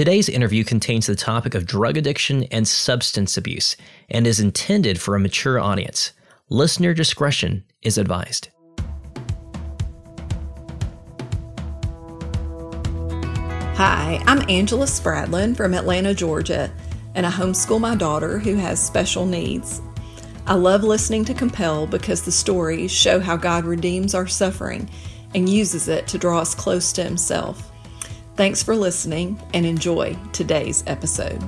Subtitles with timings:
[0.00, 3.76] Today's interview contains the topic of drug addiction and substance abuse
[4.08, 6.14] and is intended for a mature audience.
[6.48, 8.48] Listener discretion is advised.
[13.76, 16.72] Hi, I'm Angela Spradlin from Atlanta, Georgia,
[17.14, 19.82] and I homeschool my daughter who has special needs.
[20.46, 24.88] I love listening to Compelled because the stories show how God redeems our suffering
[25.34, 27.69] and uses it to draw us close to Himself.
[28.40, 31.42] Thanks for listening and enjoy today's episode.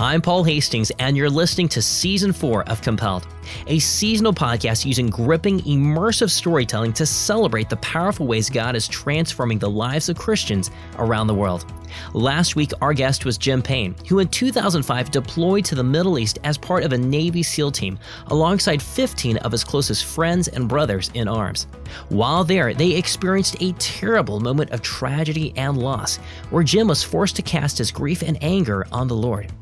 [0.00, 3.28] I'm Paul Hastings, and you're listening to Season 4 of Compelled,
[3.66, 9.58] a seasonal podcast using gripping, immersive storytelling to celebrate the powerful ways God is transforming
[9.58, 11.70] the lives of Christians around the world.
[12.14, 16.38] Last week, our guest was Jim Payne, who in 2005 deployed to the Middle East
[16.44, 21.10] as part of a Navy SEAL team alongside 15 of his closest friends and brothers
[21.14, 21.66] in arms.
[22.08, 26.16] While there, they experienced a terrible moment of tragedy and loss,
[26.50, 29.52] where Jim was forced to cast his grief and anger on the Lord.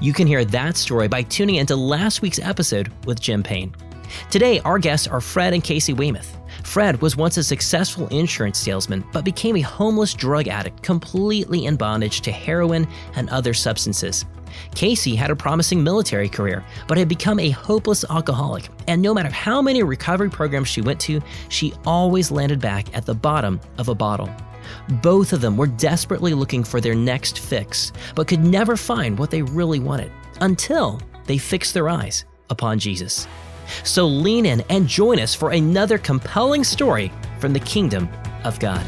[0.00, 3.74] You can hear that story by tuning into last week's episode with Jim Payne.
[4.30, 6.36] Today, our guests are Fred and Casey Weymouth.
[6.64, 11.76] Fred was once a successful insurance salesman, but became a homeless drug addict, completely in
[11.76, 14.24] bondage to heroin and other substances.
[14.74, 19.30] Casey had a promising military career, but had become a hopeless alcoholic, and no matter
[19.30, 23.88] how many recovery programs she went to, she always landed back at the bottom of
[23.88, 24.30] a bottle.
[25.02, 29.30] Both of them were desperately looking for their next fix, but could never find what
[29.30, 33.28] they really wanted until they fixed their eyes upon Jesus.
[33.82, 38.08] So lean in and join us for another compelling story from the kingdom
[38.44, 38.84] of God.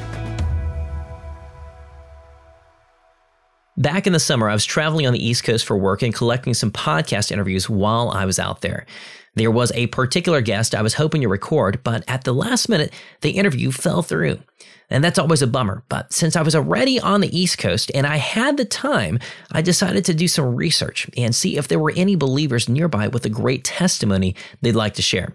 [3.79, 6.55] Back in the summer, I was traveling on the East Coast for work and collecting
[6.55, 8.87] some podcast interviews while I was out there.
[9.37, 12.93] There was a particular guest I was hoping to record, but at the last minute,
[13.21, 14.39] the interview fell through.
[14.89, 15.83] And that's always a bummer.
[15.89, 19.19] But since I was already on the East Coast and I had the time,
[19.53, 23.27] I decided to do some research and see if there were any believers nearby with
[23.27, 25.35] a great testimony they'd like to share.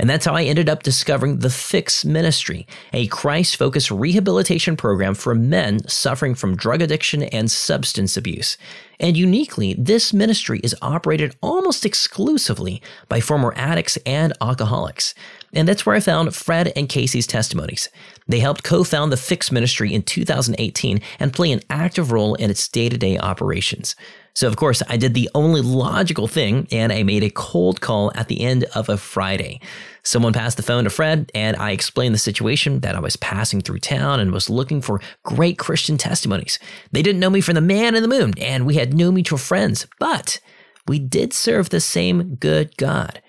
[0.00, 5.12] And that's how I ended up discovering the Fix Ministry, a Christ focused rehabilitation program
[5.12, 8.56] for men suffering from drug addiction and substance abuse.
[8.98, 15.14] And uniquely, this ministry is operated almost exclusively by former addicts and alcoholics.
[15.52, 17.90] And that's where I found Fred and Casey's testimonies.
[18.26, 22.48] They helped co found the Fix Ministry in 2018 and play an active role in
[22.48, 23.96] its day to day operations.
[24.34, 28.12] So, of course, I did the only logical thing and I made a cold call
[28.14, 29.60] at the end of a Friday.
[30.02, 33.60] Someone passed the phone to Fred, and I explained the situation that I was passing
[33.60, 36.58] through town and was looking for great Christian testimonies.
[36.92, 39.38] They didn't know me from the man in the moon, and we had no mutual
[39.38, 40.40] friends, but
[40.86, 43.20] we did serve the same good God.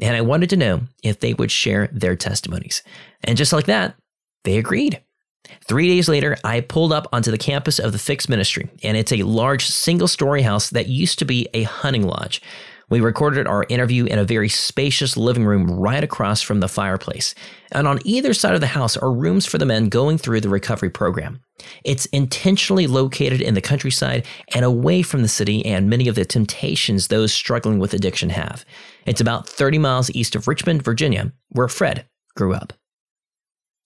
[0.00, 2.82] And I wanted to know if they would share their testimonies.
[3.24, 3.96] And just like that,
[4.44, 5.02] they agreed.
[5.66, 9.12] Three days later, I pulled up onto the campus of the Fix Ministry, and it's
[9.12, 12.40] a large single story house that used to be a hunting lodge.
[12.90, 17.36] We recorded our interview in a very spacious living room right across from the fireplace.
[17.70, 20.48] And on either side of the house are rooms for the men going through the
[20.48, 21.40] recovery program.
[21.84, 26.24] It's intentionally located in the countryside and away from the city and many of the
[26.24, 28.64] temptations those struggling with addiction have.
[29.06, 32.72] It's about 30 miles east of Richmond, Virginia, where Fred grew up.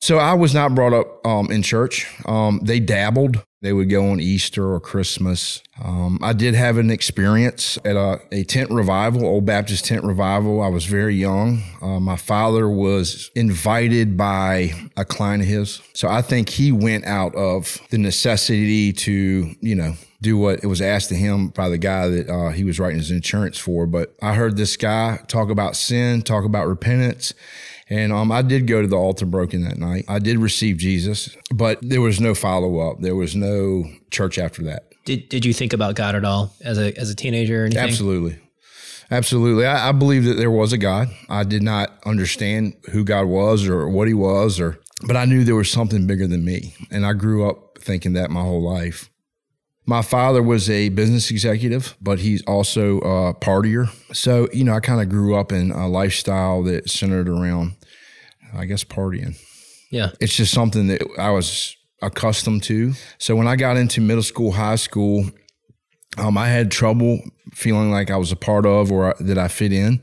[0.00, 2.06] So I was not brought up um, in church.
[2.26, 3.42] Um, they dabbled.
[3.64, 5.62] They would go on Easter or Christmas.
[5.82, 10.60] Um, I did have an experience at a, a, tent revival, Old Baptist tent revival.
[10.60, 11.62] I was very young.
[11.80, 15.80] Uh, my father was invited by a client of his.
[15.94, 20.66] So I think he went out of the necessity to, you know, do what it
[20.66, 23.86] was asked of him by the guy that uh, he was writing his insurance for.
[23.86, 27.32] But I heard this guy talk about sin, talk about repentance
[27.88, 30.04] and um, I did go to the altar broken that night.
[30.08, 33.00] I did receive Jesus, but there was no follow up.
[33.00, 34.84] There was no church after that.
[35.04, 37.68] Did Did you think about God at all as a as a teenager?
[37.76, 38.38] Absolutely.
[39.10, 39.66] Absolutely.
[39.66, 41.08] I, I believe that there was a God.
[41.28, 45.44] I did not understand who God was or what he was or but I knew
[45.44, 46.74] there was something bigger than me.
[46.90, 49.10] And I grew up thinking that my whole life.
[49.86, 53.88] My father was a business executive, but he's also a partier.
[54.14, 57.74] So, you know, I kind of grew up in a lifestyle that centered around,
[58.54, 59.36] I guess, partying.
[59.90, 60.10] Yeah.
[60.20, 62.94] It's just something that I was accustomed to.
[63.18, 65.26] So when I got into middle school, high school,
[66.16, 67.20] um, I had trouble
[67.52, 70.00] feeling like I was a part of or that I fit in.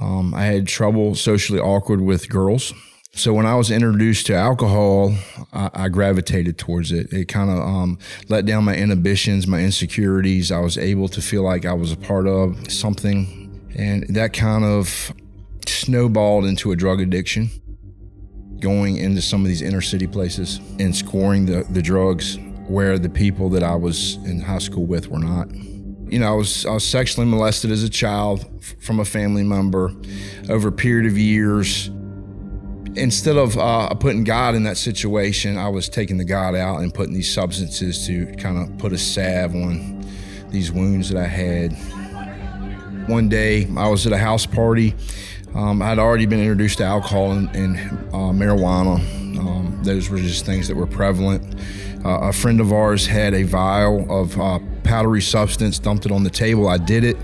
[0.00, 2.72] Um, I had trouble socially awkward with girls.
[3.20, 5.14] So when I was introduced to alcohol,
[5.52, 7.12] I, I gravitated towards it.
[7.12, 7.98] It kind of um,
[8.30, 10.50] let down my inhibitions, my insecurities.
[10.50, 14.64] I was able to feel like I was a part of something, and that kind
[14.64, 15.12] of
[15.66, 17.50] snowballed into a drug addiction.
[18.58, 22.38] going into some of these inner city places and scoring the, the drugs
[22.68, 25.54] where the people that I was in high school with were not.
[25.54, 28.46] You know, I was, I was sexually molested as a child
[28.80, 29.92] from a family member
[30.48, 31.90] over a period of years.
[32.96, 36.92] Instead of uh, putting God in that situation, I was taking the God out and
[36.92, 40.04] putting these substances to kind of put a salve on
[40.50, 41.72] these wounds that I had.
[43.08, 44.94] One day, I was at a house party.
[45.54, 47.76] Um, I'd already been introduced to alcohol and, and
[48.08, 48.98] uh, marijuana.
[49.38, 51.56] Um, those were just things that were prevalent.
[52.04, 56.24] Uh, a friend of ours had a vial of uh, powdery substance, dumped it on
[56.24, 56.68] the table.
[56.68, 57.16] I did it.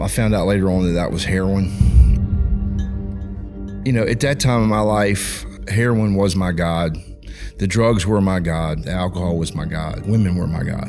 [0.00, 1.89] I found out later on that that was heroin.
[3.84, 6.98] You know, at that time in my life, heroin was my God.
[7.58, 8.84] The drugs were my God.
[8.84, 10.04] The alcohol was my God.
[10.06, 10.88] Women were my God.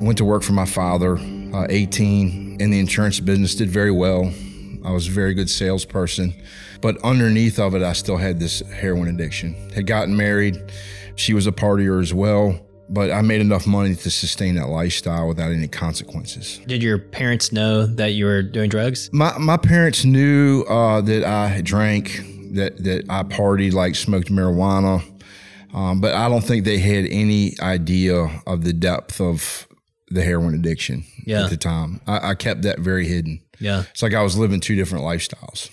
[0.00, 4.32] Went to work for my father, uh, 18, in the insurance business, did very well.
[4.84, 6.32] I was a very good salesperson.
[6.80, 9.54] But underneath of it, I still had this heroin addiction.
[9.74, 10.56] Had gotten married.
[11.16, 12.58] She was a partier as well
[12.88, 16.60] but I made enough money to sustain that lifestyle without any consequences.
[16.66, 19.10] Did your parents know that you were doing drugs?
[19.12, 22.20] My my parents knew uh, that I drank,
[22.52, 25.02] that that I partied, like smoked marijuana,
[25.74, 29.66] um, but I don't think they had any idea of the depth of
[30.08, 31.44] the heroin addiction yeah.
[31.44, 32.00] at the time.
[32.06, 33.42] I, I kept that very hidden.
[33.60, 35.70] Yeah, it's like I was living two different lifestyles.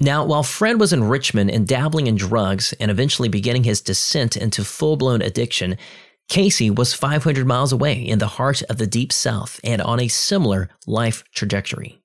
[0.00, 4.36] Now, while Fred was in Richmond and dabbling in drugs and eventually beginning his descent
[4.36, 5.78] into full blown addiction,
[6.28, 10.08] Casey was 500 miles away in the heart of the Deep South and on a
[10.08, 12.00] similar life trajectory.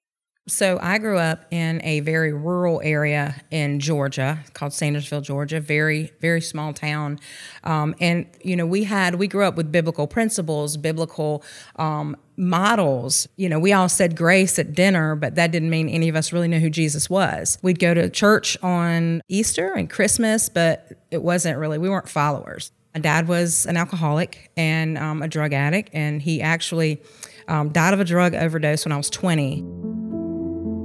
[0.49, 5.59] So I grew up in a very rural area in Georgia called Sandersville, Georgia.
[5.59, 7.19] Very, very small town,
[7.63, 11.43] um, and you know we had we grew up with biblical principles, biblical
[11.75, 13.27] um, models.
[13.35, 16.33] You know, we all said grace at dinner, but that didn't mean any of us
[16.33, 17.59] really knew who Jesus was.
[17.61, 22.71] We'd go to church on Easter and Christmas, but it wasn't really we weren't followers.
[22.93, 27.01] My dad was an alcoholic and um, a drug addict, and he actually
[27.47, 29.63] um, died of a drug overdose when I was 20.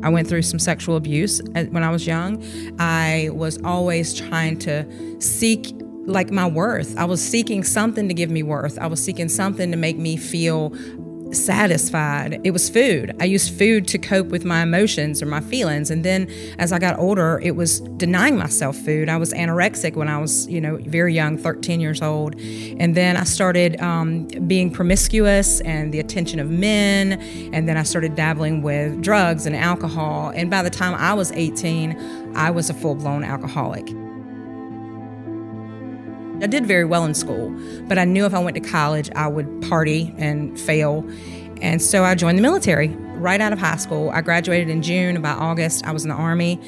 [0.03, 2.45] I went through some sexual abuse when I was young.
[2.79, 4.87] I was always trying to
[5.19, 5.73] seek
[6.07, 6.95] like my worth.
[6.99, 8.79] I was seeking something to give me worth.
[8.79, 10.75] I was seeking something to make me feel
[11.33, 12.41] satisfied.
[12.45, 13.15] It was food.
[13.21, 15.91] I used food to cope with my emotions or my feelings.
[15.91, 19.09] And then as I got older, it was denying myself food.
[19.09, 22.39] I was anorexic when I was, you know, very young, 13 years old.
[22.41, 27.13] And then I started um, being promiscuous and the attention of men.
[27.53, 30.33] And then I started dabbling with drugs and alcohol.
[30.35, 34.04] And by the time I was 18, I was a full blown alcoholic.
[36.45, 37.59] I did very well in school,
[37.89, 41.03] but I knew if I went to college, I would party and fail.
[41.63, 44.11] And so I joined the military right out of high school.
[44.11, 45.23] I graduated in June.
[45.23, 46.61] By August, I was in the Army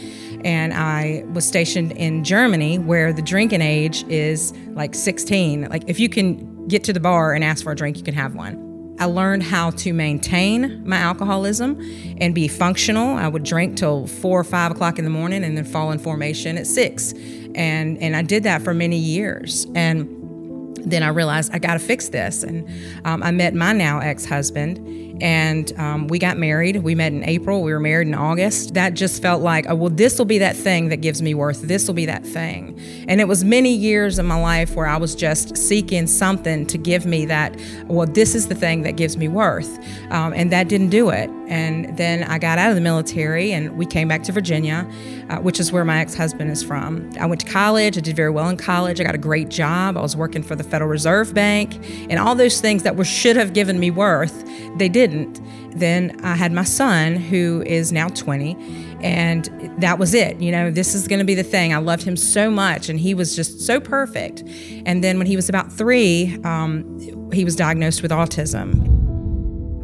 [0.47, 5.69] and I was stationed in Germany where the drinking age is like 16.
[5.69, 8.15] Like, if you can get to the bar and ask for a drink, you can
[8.15, 8.67] have one.
[8.99, 11.79] I learned how to maintain my alcoholism
[12.19, 13.17] and be functional.
[13.17, 15.99] I would drink till four or five o'clock in the morning and then fall in
[15.99, 17.13] formation at six.
[17.57, 19.67] And, and I did that for many years.
[19.75, 22.43] And then I realized I got to fix this.
[22.43, 22.69] And
[23.05, 24.79] um, I met my now ex husband
[25.21, 26.77] and um, we got married.
[26.77, 27.63] We met in April.
[27.63, 28.75] We were married in August.
[28.75, 31.63] That just felt like, oh, well, this will be that thing that gives me worth.
[31.63, 32.79] This will be that thing.
[33.09, 36.79] And it was many years of my life where I was just seeking something to
[36.79, 39.79] give me that, well, this is the thing that gives me worth.
[40.11, 41.31] Um, and that didn't do it.
[41.49, 44.91] And then I got out of the military and we came back to Virginia,
[45.31, 47.11] uh, which is where my ex husband is from.
[47.19, 47.97] I went to college.
[47.97, 49.01] I did very well in college.
[49.01, 49.97] I got a great job.
[49.97, 51.75] I was working for the Federal Reserve Bank
[52.11, 54.45] and all those things that were, should have given me worth,
[54.77, 55.41] they did didn't.
[55.79, 58.57] Then I had my son, who is now 20,
[59.03, 59.45] and
[59.79, 60.41] that was it.
[60.41, 61.75] You know, this is going to be the thing.
[61.75, 64.43] I loved him so much, and he was just so perfect.
[64.87, 68.93] And then when he was about three, um, he was diagnosed with autism.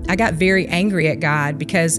[0.08, 1.98] I got very angry at God because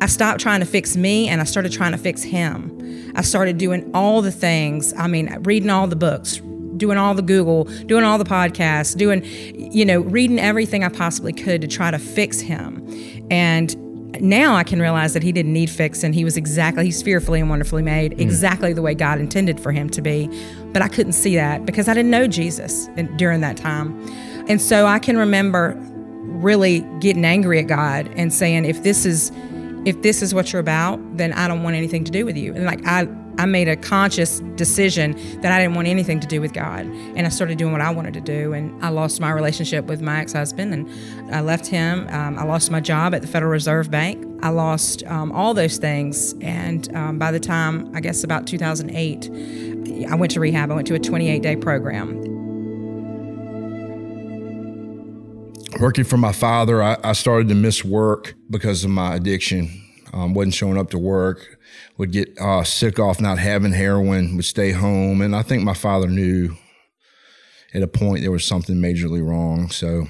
[0.00, 3.12] I stopped trying to fix me and I started trying to fix him.
[3.14, 4.94] I started doing all the things.
[4.94, 6.40] I mean, reading all the books,
[6.76, 9.22] doing all the Google, doing all the podcasts, doing,
[9.54, 12.86] you know, reading everything I possibly could to try to fix him.
[13.30, 13.76] And
[14.20, 16.12] now I can realize that he didn't need fixing.
[16.12, 18.20] He was exactly, he's fearfully and wonderfully made, mm.
[18.20, 20.28] exactly the way God intended for him to be.
[20.72, 24.00] But I couldn't see that because I didn't know Jesus during that time.
[24.48, 25.76] And so I can remember
[26.40, 29.30] really getting angry at God and saying, if this is,
[29.84, 32.54] if this is what you're about, then I don't want anything to do with you.
[32.54, 33.08] And like I
[33.38, 36.84] I made a conscious decision that I didn't want anything to do with God.
[36.84, 38.52] And I started doing what I wanted to do.
[38.52, 42.06] And I lost my relationship with my ex husband and I left him.
[42.10, 44.26] Um, I lost my job at the Federal Reserve Bank.
[44.42, 46.34] I lost um, all those things.
[46.42, 50.70] And um, by the time, I guess, about 2008, I went to rehab.
[50.70, 52.29] I went to a 28 day program.
[55.80, 59.82] Working for my father, I, I started to miss work because of my addiction.
[60.12, 61.58] Um, wasn't showing up to work,
[61.96, 65.22] would get uh, sick off not having heroin, would stay home.
[65.22, 66.54] And I think my father knew
[67.72, 69.70] at a point there was something majorly wrong.
[69.70, 70.06] So,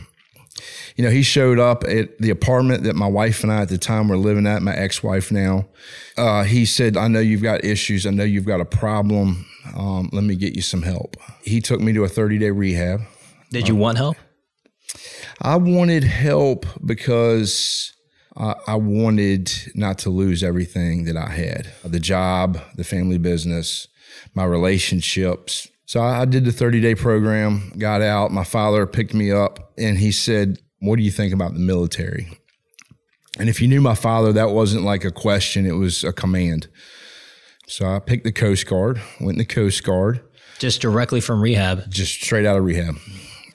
[0.96, 3.78] you know, he showed up at the apartment that my wife and I at the
[3.78, 5.68] time were living at, my ex wife now.
[6.16, 8.06] Uh, he said, I know you've got issues.
[8.06, 9.46] I know you've got a problem.
[9.76, 11.16] Um, let me get you some help.
[11.44, 13.02] He took me to a 30 day rehab.
[13.50, 14.16] Did you want help?
[15.40, 17.92] I wanted help because
[18.36, 23.88] I, I wanted not to lose everything that I had the job, the family business,
[24.34, 25.68] my relationships.
[25.86, 28.30] So I, I did the 30 day program, got out.
[28.30, 32.28] My father picked me up and he said, What do you think about the military?
[33.38, 36.68] And if you knew my father, that wasn't like a question, it was a command.
[37.66, 40.20] So I picked the Coast Guard, went in the Coast Guard,
[40.58, 41.88] Just directly from rehab.
[41.88, 42.96] just straight out of rehab.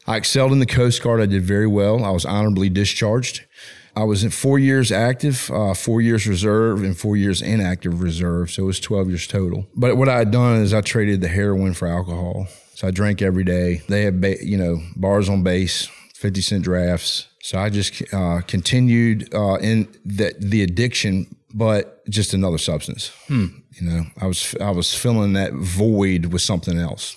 [0.07, 1.19] I excelled in the Coast Guard.
[1.21, 2.03] I did very well.
[2.03, 3.45] I was honorably discharged.
[3.95, 8.51] I was in four years active, uh, four years reserve, and four years inactive reserve.
[8.51, 9.67] So it was 12 years total.
[9.75, 12.47] But what I had done is I traded the heroin for alcohol.
[12.75, 13.81] So I drank every day.
[13.88, 17.27] They had, ba- you know, bars on base, 50 cent drafts.
[17.41, 23.12] So I just uh, continued uh, in that the addiction, but just another substance.
[23.29, 27.15] You know, I was I was filling that void with something else.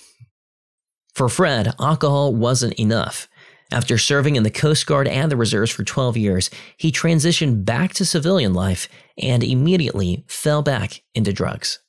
[1.19, 3.27] For Fred, alcohol wasn't enough.
[3.73, 7.91] After serving in the Coast Guard and the reserves for 12 years, he transitioned back
[7.95, 8.87] to civilian life
[9.21, 11.79] and immediately fell back into drugs.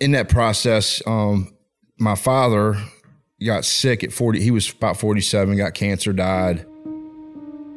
[0.00, 1.56] in that process, um,
[1.98, 2.76] my father
[3.42, 4.42] got sick at 40.
[4.42, 6.66] He was about 47, got cancer, died.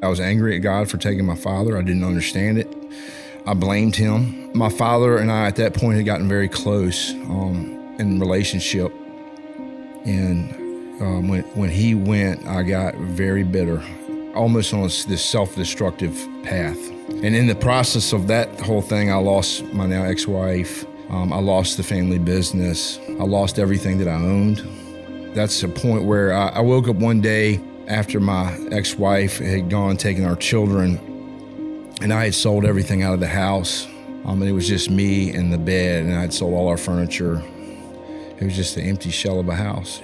[0.04, 1.78] I was angry at God for taking my father.
[1.78, 2.68] I didn't understand it.
[3.48, 4.52] I blamed him.
[4.54, 8.94] My father and I, at that point, had gotten very close um, in relationship.
[10.04, 10.61] And
[11.02, 13.84] um, when, when he went, I got very bitter,
[14.36, 16.78] almost on this, this self destructive path.
[17.10, 20.86] And in the process of that whole thing, I lost my now ex wife.
[21.10, 23.00] Um, I lost the family business.
[23.10, 24.66] I lost everything that I owned.
[25.36, 29.70] That's a point where I, I woke up one day after my ex wife had
[29.70, 30.98] gone, taking our children,
[32.02, 33.88] and I had sold everything out of the house.
[34.24, 36.78] Um, and it was just me and the bed, and I had sold all our
[36.78, 37.42] furniture.
[38.40, 40.02] It was just an empty shell of a house.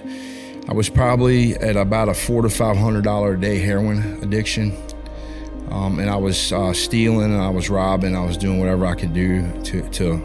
[0.69, 4.75] I was probably at about a four to five hundred dollar a day heroin addiction,
[5.69, 9.13] um, and I was uh, stealing, I was robbing, I was doing whatever I could
[9.13, 10.21] do to to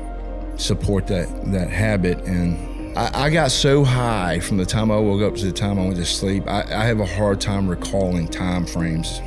[0.57, 2.19] support that that habit.
[2.25, 5.79] And I, I got so high from the time I woke up to the time
[5.79, 6.49] I went to sleep.
[6.49, 9.21] I, I have a hard time recalling time frames.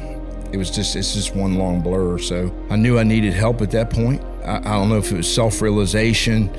[0.51, 2.17] It was just it's just one long blur.
[2.17, 4.21] So I knew I needed help at that point.
[4.45, 6.49] I, I don't know if it was self realization,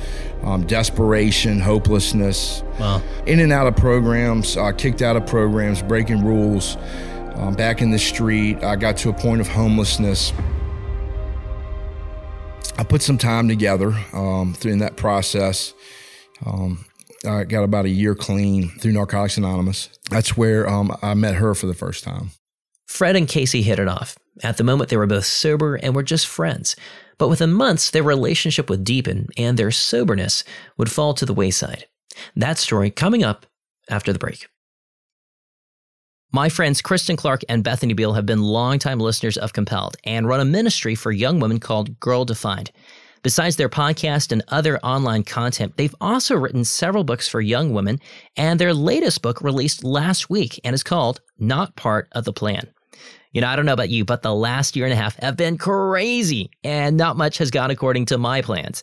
[0.42, 2.62] um, desperation, hopelessness.
[2.78, 3.02] Wow.
[3.26, 6.76] In and out of programs, uh, kicked out of programs, breaking rules.
[7.34, 10.32] Um, back in the street, I got to a point of homelessness.
[12.78, 15.74] I put some time together um, through in that process.
[16.44, 16.84] Um,
[17.26, 19.88] I got about a year clean through Narcotics Anonymous.
[20.10, 22.30] That's where um, I met her for the first time.
[22.86, 24.16] Fred and Casey hit it off.
[24.42, 26.76] At the moment, they were both sober and were just friends.
[27.18, 30.44] But within months, their relationship would deepen and their soberness
[30.76, 31.86] would fall to the wayside.
[32.34, 33.46] That story coming up
[33.88, 34.46] after the break.
[36.32, 40.40] My friends Kristen Clark and Bethany Beal have been longtime listeners of Compelled and run
[40.40, 42.72] a ministry for young women called Girl Defined.
[43.22, 48.00] Besides their podcast and other online content, they've also written several books for young women,
[48.36, 52.68] and their latest book released last week and is called Not Part of the Plan.
[53.36, 55.36] You know, I don't know about you, but the last year and a half have
[55.36, 58.82] been crazy, and not much has gone according to my plans.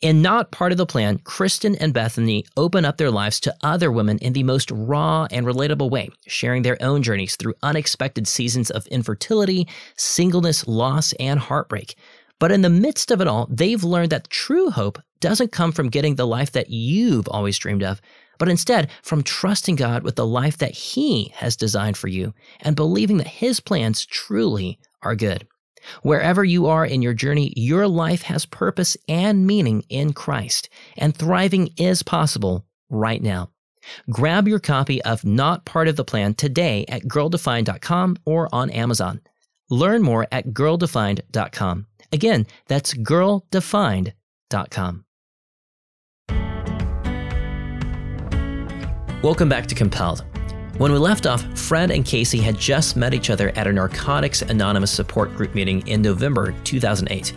[0.00, 3.90] And Not Part of the Plan, Kristen and Bethany open up their lives to other
[3.90, 8.70] women in the most raw and relatable way, sharing their own journeys through unexpected seasons
[8.70, 9.66] of infertility,
[9.96, 11.96] singleness, loss, and heartbreak.
[12.38, 15.88] But in the midst of it all, they've learned that true hope doesn't come from
[15.88, 18.00] getting the life that you've always dreamed of,
[18.40, 22.74] but instead from trusting God with the life that He has designed for you and
[22.74, 25.46] believing that His plans truly are good.
[26.02, 31.14] Wherever you are in your journey, your life has purpose and meaning in Christ, and
[31.14, 33.50] thriving is possible right now.
[34.10, 39.20] Grab your copy of Not Part of the Plan today at girldefined.com or on Amazon.
[39.70, 41.86] Learn more at girldefined.com.
[42.12, 45.04] Again, that's girldefined.com.
[49.22, 50.24] Welcome back to Compelled.
[50.78, 54.40] When we left off, Fred and Casey had just met each other at a Narcotics
[54.40, 57.34] Anonymous support group meeting in November 2008.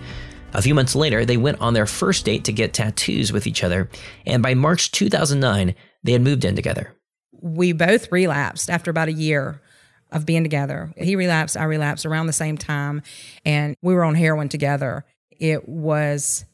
[0.53, 3.65] A few months later, they went on their first date to get tattoos with each
[3.65, 3.89] other,
[4.25, 6.95] and by March 2009, they had moved in together.
[7.41, 9.61] We both relapsed after about a year
[10.09, 10.93] of being together.
[10.95, 13.01] He relapsed, I relapsed around the same time,
[13.43, 15.03] and we were on heroin together.
[15.31, 16.45] It was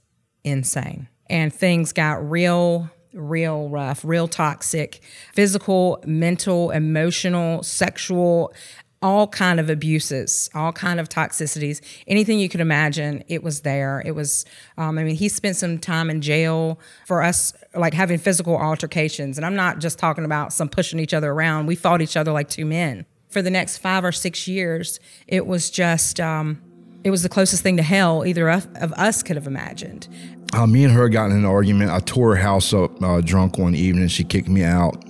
[0.43, 1.07] insane.
[1.29, 5.01] And things got real, real rough, real toxic,
[5.33, 8.53] physical, mental, emotional, sexual,
[9.01, 14.03] all kind of abuses, all kind of toxicities, anything you could imagine, it was there.
[14.05, 14.45] It was,
[14.77, 19.37] um, I mean, he spent some time in jail for us, like having physical altercations.
[19.37, 21.65] And I'm not just talking about some pushing each other around.
[21.65, 23.05] We fought each other like two men.
[23.29, 26.61] For the next five or six years, it was just, um,
[27.03, 30.07] it was the closest thing to hell either of, of us could have imagined.
[30.53, 31.91] Uh, me and her got in an argument.
[31.91, 34.07] I tore her house up uh, drunk one evening.
[34.07, 35.03] She kicked me out.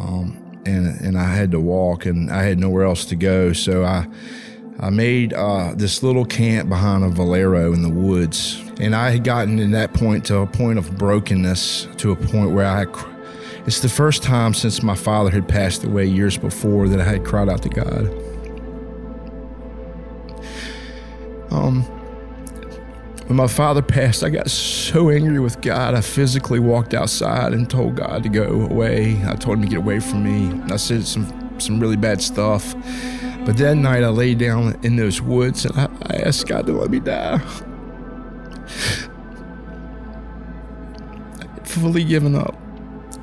[0.00, 3.52] Um, and, and I had to walk and I had nowhere else to go.
[3.52, 4.06] So I,
[4.80, 8.62] I made uh, this little camp behind a Valero in the woods.
[8.80, 12.50] And I had gotten in that point to a point of brokenness, to a point
[12.50, 12.86] where I,
[13.66, 17.24] it's the first time since my father had passed away years before that I had
[17.24, 18.25] cried out to God.
[21.56, 21.82] Um,
[23.26, 25.94] when my father passed, I got so angry with God.
[25.94, 29.20] I physically walked outside and told God to go away.
[29.26, 30.62] I told him to get away from me.
[30.72, 31.26] I said some
[31.58, 32.74] some really bad stuff.
[33.44, 36.72] But that night, I lay down in those woods and I, I asked God to
[36.72, 37.40] let me die.
[41.40, 42.56] I'd fully given up.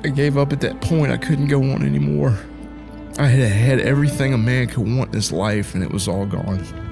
[0.02, 1.12] I gave up at that point.
[1.12, 2.38] I couldn't go on anymore.
[3.16, 6.26] I had had everything a man could want in his life, and it was all
[6.26, 6.83] gone.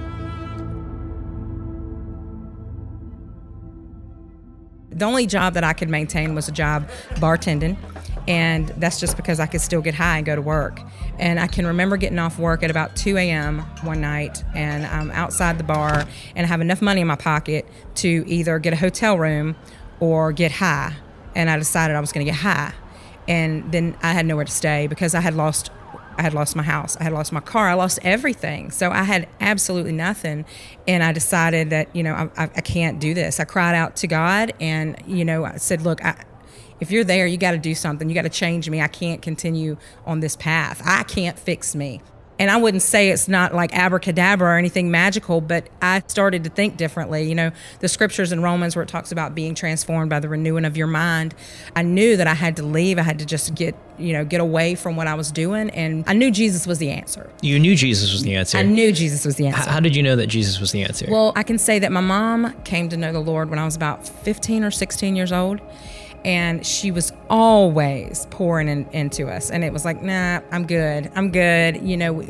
[5.03, 7.77] The only job that I could maintain was a job bartending.
[8.29, 10.81] And that's just because I could still get high and go to work.
[11.19, 13.63] And I can remember getting off work at about 2 a.m.
[13.83, 16.07] one night, and I'm outside the bar,
[16.37, 17.67] and I have enough money in my pocket
[17.97, 19.57] to either get a hotel room
[19.99, 20.95] or get high.
[21.35, 22.73] And I decided I was going to get high.
[23.27, 25.73] And then I had nowhere to stay because I had lost
[26.17, 28.71] I had lost my house, I had lost my car, I lost everything.
[28.71, 30.45] So I had absolutely nothing.
[30.87, 33.41] And I decided that, you know, I, I can't do this.
[33.41, 36.25] I cried out to God and, you know, I said, look, I,
[36.81, 38.09] if you're there, you got to do something.
[38.09, 38.81] You got to change me.
[38.81, 40.83] I can't continue on this path.
[40.85, 42.03] I can't fix me
[42.43, 46.51] and I wouldn't say it's not like abracadabra or anything magical, but I started to
[46.51, 47.23] think differently.
[47.23, 50.65] You know, the scriptures in Romans where it talks about being transformed by the renewing
[50.65, 51.37] of your mind.
[51.77, 52.99] I knew that I had to leave.
[52.99, 55.71] I had to just get, you know, get away from what I was doing.
[55.71, 57.31] And I knew Jesus was the answer.
[57.43, 58.59] You knew Jesus was the answer.
[58.59, 59.71] I knew Jesus was the answer.
[59.71, 61.07] How did you know that Jesus was the answer?
[61.09, 63.77] Well, I can say that my mom came to know the Lord when I was
[63.77, 65.61] about 15 or 16 years old
[66.25, 69.51] and she was always pouring in, into us.
[69.51, 72.23] And it was like nah i'm good i'm good you know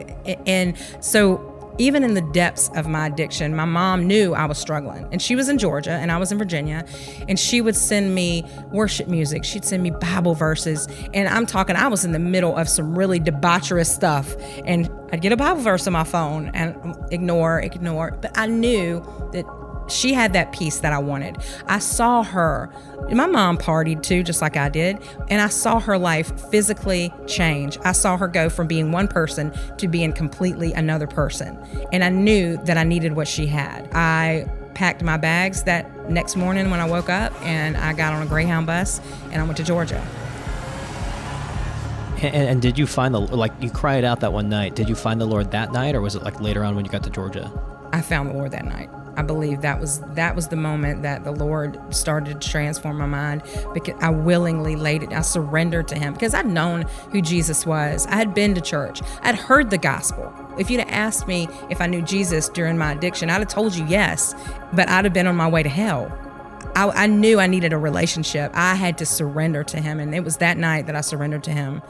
[0.47, 5.07] and so even in the depths of my addiction my mom knew i was struggling.
[5.13, 6.87] And she was in georgia and i was in virginia.
[7.29, 9.45] And she would send me worship music.
[9.45, 10.89] She'd send me bible verses.
[11.15, 14.35] And i'm talking i was in the middle of some really debaucherous stuff.
[14.65, 18.19] And i'd get a bible verse on my phone and ignore ignore.
[18.21, 19.01] But i knew
[19.33, 19.45] that
[19.93, 21.39] she had that peace that I wanted.
[21.67, 22.71] I saw her.
[23.11, 27.79] My mom partied too, just like I did, and I saw her life physically change.
[27.85, 31.59] I saw her go from being one person to being completely another person.
[31.93, 33.89] And I knew that I needed what she had.
[33.93, 38.23] I packed my bags that next morning when I woke up and I got on
[38.23, 39.01] a Greyhound bus
[39.31, 40.05] and I went to Georgia.
[42.23, 44.77] And, and, did you find the like you cried out that one night?
[44.77, 46.91] Did you find the Lord that night, or was it like later on when you
[46.91, 47.51] got to Georgia?
[47.93, 48.89] I found the Lord that night.
[49.17, 53.07] I believe that was that was the moment that the Lord started to transform my
[53.07, 53.43] mind
[53.75, 55.13] because I willingly laid it.
[55.13, 58.07] I surrendered to Him because I'd known who Jesus was.
[58.07, 59.03] I had been to church.
[59.23, 60.33] I'd heard the gospel.
[60.59, 63.75] If you'd have asked me if I knew Jesus during my addiction, I'd have told
[63.75, 64.35] you yes,
[64.73, 66.11] but I'd have been on my way to hell.
[66.75, 68.51] I, I knew I needed a relationship.
[68.55, 71.51] I had to surrender to Him, and it was that night that I surrendered to
[71.51, 71.83] Him.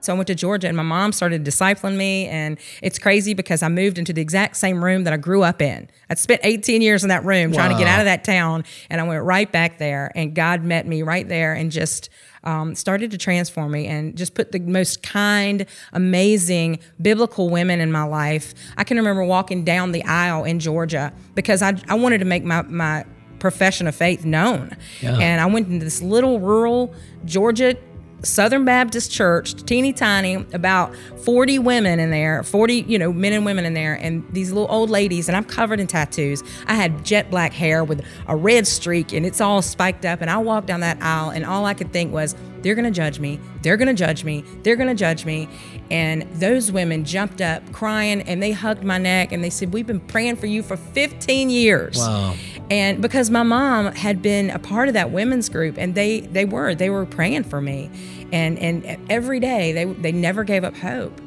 [0.00, 2.26] So I went to Georgia and my mom started discipling me.
[2.26, 5.60] And it's crazy because I moved into the exact same room that I grew up
[5.60, 5.88] in.
[6.08, 7.56] I'd spent 18 years in that room wow.
[7.56, 8.64] trying to get out of that town.
[8.90, 10.12] And I went right back there.
[10.14, 12.10] And God met me right there and just
[12.44, 17.90] um, started to transform me and just put the most kind, amazing, biblical women in
[17.90, 18.54] my life.
[18.76, 22.44] I can remember walking down the aisle in Georgia because I, I wanted to make
[22.44, 23.04] my, my
[23.38, 24.76] profession of faith known.
[25.00, 25.18] Yeah.
[25.18, 27.76] And I went into this little rural Georgia
[28.22, 33.44] Southern Baptist church, teeny tiny, about 40 women in there, 40, you know, men and
[33.44, 36.42] women in there, and these little old ladies, and I'm covered in tattoos.
[36.66, 40.20] I had jet black hair with a red streak, and it's all spiked up.
[40.20, 43.20] And I walked down that aisle, and all I could think was, they're gonna judge
[43.20, 45.48] me, they're gonna judge me, they're gonna judge me.
[45.90, 49.86] And those women jumped up crying and they hugged my neck and they said, We've
[49.86, 51.96] been praying for you for 15 years.
[51.98, 52.34] Wow.
[52.70, 56.44] And because my mom had been a part of that women's group and they they
[56.44, 57.90] were, they were praying for me.
[58.32, 61.20] And and every day they they never gave up hope.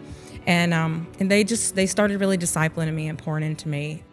[0.45, 4.03] And um and they just they started really discipling me and pouring into me.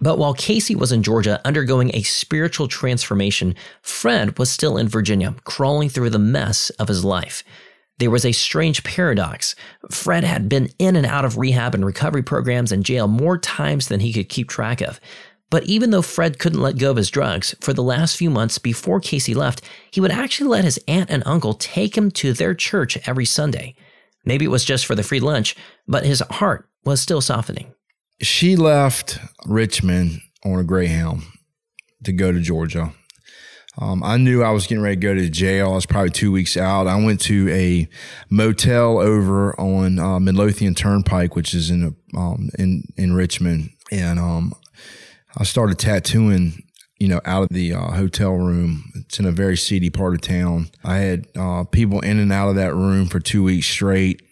[0.00, 5.36] But while Casey was in Georgia undergoing a spiritual transformation, Fred was still in Virginia,
[5.44, 7.44] crawling through the mess of his life.
[7.98, 9.54] There was a strange paradox.
[9.92, 13.86] Fred had been in and out of rehab and recovery programs and jail more times
[13.86, 14.98] than he could keep track of.
[15.52, 18.58] But even though Fred couldn't let go of his drugs, for the last few months
[18.58, 19.62] before Casey left,
[19.92, 23.76] he would actually let his aunt and uncle take him to their church every Sunday.
[24.24, 25.54] Maybe it was just for the free lunch,
[25.86, 27.72] but his heart was still softening
[28.22, 31.22] she left Richmond on a Greyhound
[32.04, 32.92] to go to Georgia.
[33.78, 35.72] Um, I knew I was getting ready to go to jail.
[35.72, 36.86] I was probably two weeks out.
[36.86, 37.88] I went to a
[38.28, 44.52] motel over on uh, Midlothian Turnpike, which is in um, in in Richmond, and um,
[45.36, 46.64] I started tattooing.
[46.98, 48.92] You know, out of the uh, hotel room.
[48.94, 50.70] It's in a very seedy part of town.
[50.84, 54.22] I had uh, people in and out of that room for two weeks straight.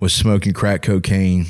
[0.00, 1.44] Was smoking crack cocaine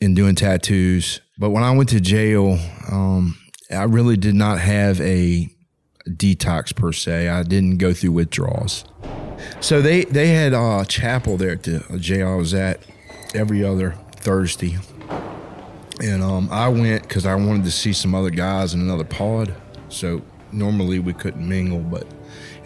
[0.00, 1.20] and doing tattoos.
[1.38, 2.58] But when I went to jail,
[2.90, 3.36] um,
[3.70, 5.48] I really did not have a
[6.08, 7.28] detox per se.
[7.28, 8.84] I didn't go through withdrawals.
[9.60, 12.80] So they they had a chapel there at the jail I was at
[13.34, 14.78] every other Thursday,
[16.02, 19.54] and um, I went because I wanted to see some other guys in another pod.
[19.88, 22.06] So normally we couldn't mingle, but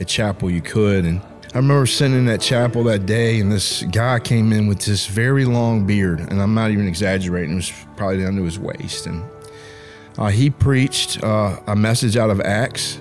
[0.01, 1.20] at chapel you could, and
[1.55, 5.07] I remember sitting in that chapel that day, and this guy came in with this
[5.07, 7.53] very long beard, and I'm not even exaggerating.
[7.53, 9.23] It was probably down to his waist, and
[10.18, 13.01] uh, he preached uh, a message out of Acts.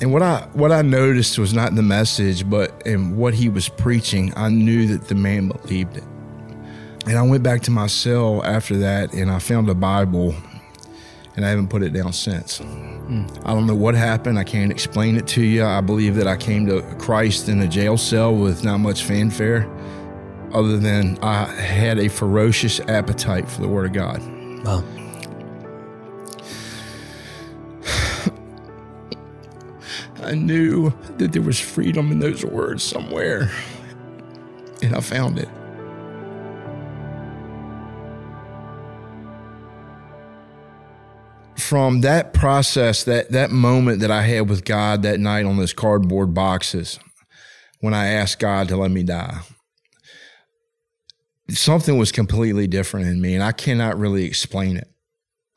[0.00, 3.68] And what I what I noticed was not the message, but in what he was
[3.68, 6.04] preaching, I knew that the man believed it.
[7.06, 10.34] And I went back to my cell after that, and I found a Bible
[11.36, 12.60] and I haven't put it down since.
[12.60, 13.42] Mm.
[13.44, 14.38] I don't know what happened.
[14.38, 15.64] I can't explain it to you.
[15.64, 19.66] I believe that I came to Christ in a jail cell with not much fanfare,
[20.52, 24.20] other than I had a ferocious appetite for the Word of God.
[24.64, 24.84] Wow.
[30.22, 33.50] I knew that there was freedom in those words somewhere,
[34.82, 35.48] and I found it.
[41.72, 45.72] From that process, that that moment that I had with God that night on those
[45.72, 46.98] cardboard boxes,
[47.80, 49.38] when I asked God to let me die,
[51.48, 54.86] something was completely different in me, and I cannot really explain it.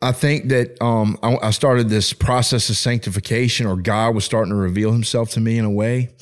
[0.01, 4.51] I think that um, I, I, started this process of sanctification, or God was starting
[4.51, 6.15] to reveal Himself to me in a way.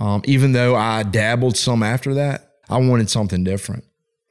[0.00, 3.84] Um, even though I dabbled some after that, I wanted something different.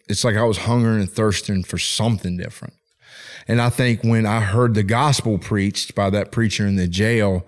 [0.09, 2.73] It's like I was hungering and thirsting for something different.
[3.49, 7.45] And I think when I heard the gospel preached by that preacher in the jail,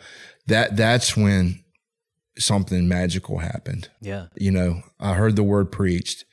[0.47, 1.63] that that's when
[2.37, 3.87] something magical happened.
[4.01, 4.25] Yeah.
[4.35, 6.25] You know, I heard the word preached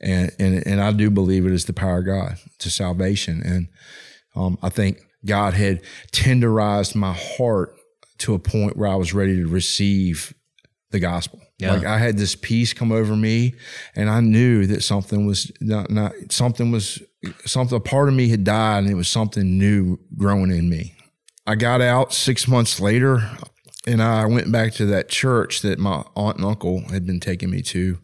[0.00, 3.42] and and and I do believe it is the power of God to salvation.
[3.44, 3.68] And
[4.36, 5.82] um, I think God had
[6.12, 7.76] tenderized my heart
[8.18, 10.34] to a point where I was ready to receive
[10.90, 11.40] the gospel.
[11.58, 11.72] Yeah.
[11.72, 13.54] Like I had this peace come over me,
[13.96, 17.02] and I knew that something was not, not something was
[17.44, 17.76] something.
[17.76, 20.94] A part of me had died, and it was something new growing in me.
[21.46, 23.30] I got out six months later,
[23.86, 27.50] and I went back to that church that my aunt and uncle had been taking
[27.50, 27.98] me to,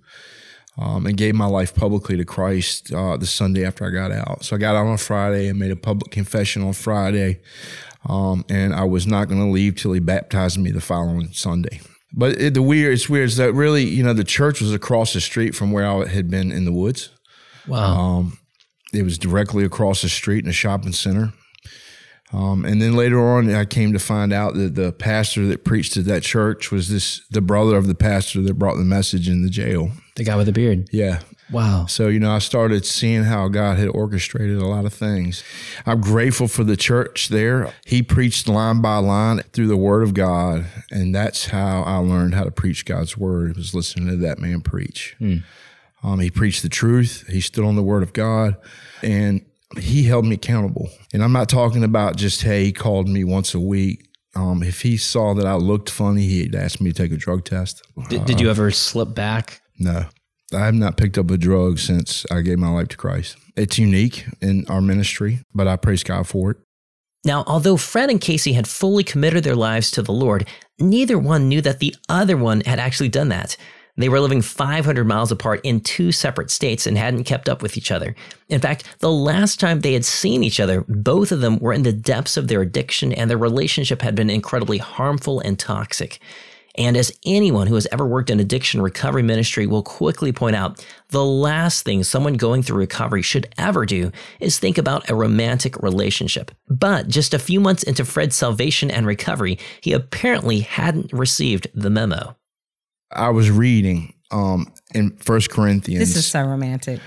[0.76, 4.44] um, and gave my life publicly to Christ uh, the Sunday after I got out.
[4.44, 7.40] So I got out on Friday and made a public confession on Friday,
[8.08, 11.80] um, and I was not going to leave till he baptized me the following Sunday.
[12.12, 15.12] But it, the weird, it's weird is that really, you know, the church was across
[15.12, 17.10] the street from where I had been in the woods.
[17.68, 18.00] Wow.
[18.00, 18.38] Um,
[18.92, 21.32] it was directly across the street in a shopping center.
[22.32, 25.96] Um, and then later on, I came to find out that the pastor that preached
[25.96, 29.42] at that church was this the brother of the pastor that brought the message in
[29.42, 29.90] the jail.
[30.14, 30.88] The guy with the beard.
[30.92, 31.20] Yeah.
[31.50, 31.86] Wow.
[31.86, 35.42] So, you know, I started seeing how God had orchestrated a lot of things.
[35.84, 37.72] I'm grateful for the church there.
[37.84, 40.66] He preached line by line through the word of God.
[40.92, 44.60] And that's how I learned how to preach God's word, was listening to that man
[44.60, 45.16] preach.
[45.18, 45.38] Hmm.
[46.02, 47.26] Um, he preached the truth.
[47.28, 48.56] He stood on the word of God.
[49.02, 49.44] And
[49.78, 50.88] he held me accountable.
[51.12, 54.06] And I'm not talking about just, hey, he called me once a week.
[54.34, 57.44] Um, if he saw that I looked funny, he'd ask me to take a drug
[57.44, 57.82] test.
[58.08, 60.04] Did, did you ever slip back No,
[60.54, 63.36] I have not picked up a drug since I gave my life to Christ.
[63.56, 66.58] It's unique in our ministry, but I praise God for it.
[67.24, 71.48] Now, although Fred and Casey had fully committed their lives to the Lord, neither one
[71.48, 73.56] knew that the other one had actually done that.
[74.00, 77.76] They were living 500 miles apart in two separate states and hadn't kept up with
[77.76, 78.14] each other.
[78.48, 81.82] In fact, the last time they had seen each other, both of them were in
[81.82, 86.18] the depths of their addiction and their relationship had been incredibly harmful and toxic.
[86.76, 90.84] And as anyone who has ever worked in addiction recovery ministry will quickly point out,
[91.08, 95.82] the last thing someone going through recovery should ever do is think about a romantic
[95.82, 96.50] relationship.
[96.68, 101.90] But just a few months into Fred's salvation and recovery, he apparently hadn't received the
[101.90, 102.36] memo.
[103.12, 106.00] I was reading um, in First Corinthians.
[106.00, 107.00] This is so romantic.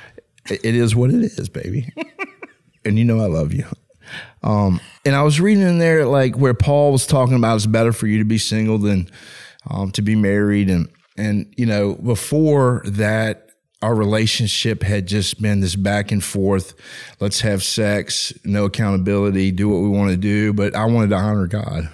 [0.50, 1.92] It is what it is, baby.
[2.86, 3.66] and you know I love you.
[4.44, 7.94] Um, and I was reading in there like where Paul was talking about it's better
[7.94, 9.10] for you to be single than
[9.70, 15.62] um, to be married, and and you know before that our relationship had just been
[15.62, 16.74] this back and forth.
[17.20, 20.54] Let's have sex, no accountability, do what we want to do.
[20.54, 21.90] But I wanted to honor God.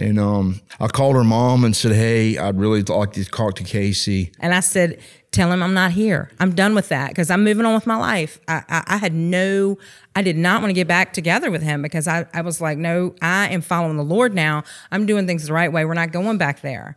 [0.00, 3.64] And um, I called her mom and said, Hey, I'd really like to talk to
[3.64, 4.32] Casey.
[4.40, 6.30] And I said, Tell him I'm not here.
[6.40, 8.40] I'm done with that because I'm moving on with my life.
[8.48, 9.78] I, I, I, had no,
[10.16, 12.78] I did not want to get back together with him because I, I was like,
[12.78, 14.64] No, I am following the Lord now.
[14.90, 15.84] I'm doing things the right way.
[15.84, 16.96] We're not going back there.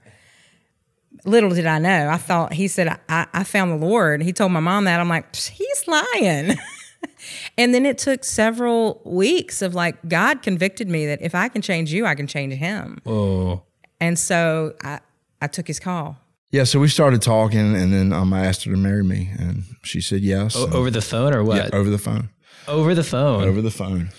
[1.25, 4.21] Little did I know, I thought he said, I, I found the Lord.
[4.21, 4.99] He told my mom that.
[4.99, 6.57] I'm like, He's lying.
[7.57, 11.61] and then it took several weeks of like God convicted me that if I can
[11.61, 12.99] change you, I can change him.
[13.05, 13.63] Oh.
[13.99, 14.99] And so I
[15.41, 16.17] I took his call.
[16.51, 19.63] Yeah, so we started talking, and then um, I asked her to marry me, and
[19.81, 20.55] she said yes.
[20.55, 21.57] O- over the phone or what?
[21.57, 22.29] Yeah, over the phone.
[22.67, 23.43] Over the phone.
[23.43, 24.09] Over the phone.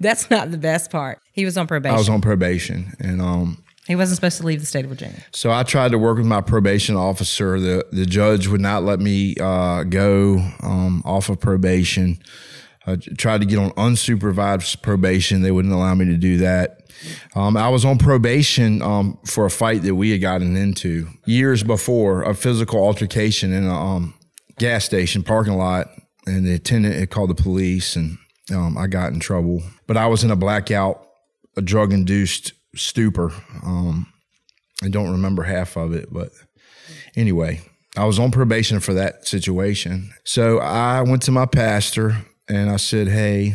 [0.00, 1.20] That's not the best part.
[1.32, 1.94] He was on probation.
[1.94, 5.22] I was on probation, and um, he wasn't supposed to leave the state of Virginia.
[5.32, 7.60] So I tried to work with my probation officer.
[7.60, 12.18] The the judge would not let me uh, go um, off of probation.
[12.86, 15.42] I tried to get on unsupervised probation.
[15.42, 16.80] They wouldn't allow me to do that.
[17.34, 21.62] Um, I was on probation um, for a fight that we had gotten into years
[21.62, 24.14] before, a physical altercation in a um,
[24.58, 25.88] gas station parking lot,
[26.26, 28.18] and the attendant had called the police, and
[28.52, 29.62] um, I got in trouble.
[29.86, 31.06] But I was in a blackout,
[31.56, 33.32] a drug induced stupor.
[33.64, 34.06] Um,
[34.82, 36.30] I don't remember half of it, but
[37.16, 37.62] anyway,
[37.96, 40.12] I was on probation for that situation.
[40.24, 42.16] So I went to my pastor
[42.48, 43.54] and I said, Hey,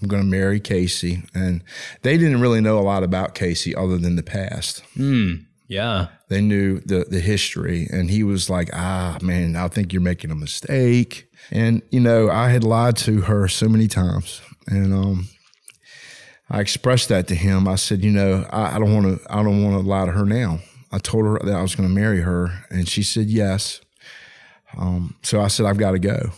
[0.00, 1.22] I'm going to marry Casey.
[1.34, 1.62] And
[2.02, 4.82] they didn't really know a lot about Casey other than the past.
[4.96, 6.08] Mm, yeah.
[6.28, 7.86] They knew the, the history.
[7.90, 11.28] And he was like, Ah, man, I think you're making a mistake.
[11.52, 14.40] And, you know, I had lied to her so many times.
[14.66, 15.28] And, um,
[16.48, 17.66] I expressed that to him.
[17.66, 20.12] I said, you know, I, I don't want to, I don't want to lie to
[20.12, 20.60] her now.
[20.92, 23.80] I told her that I was going to marry her, and she said yes.
[24.78, 26.30] Um, so I said, I've got to go.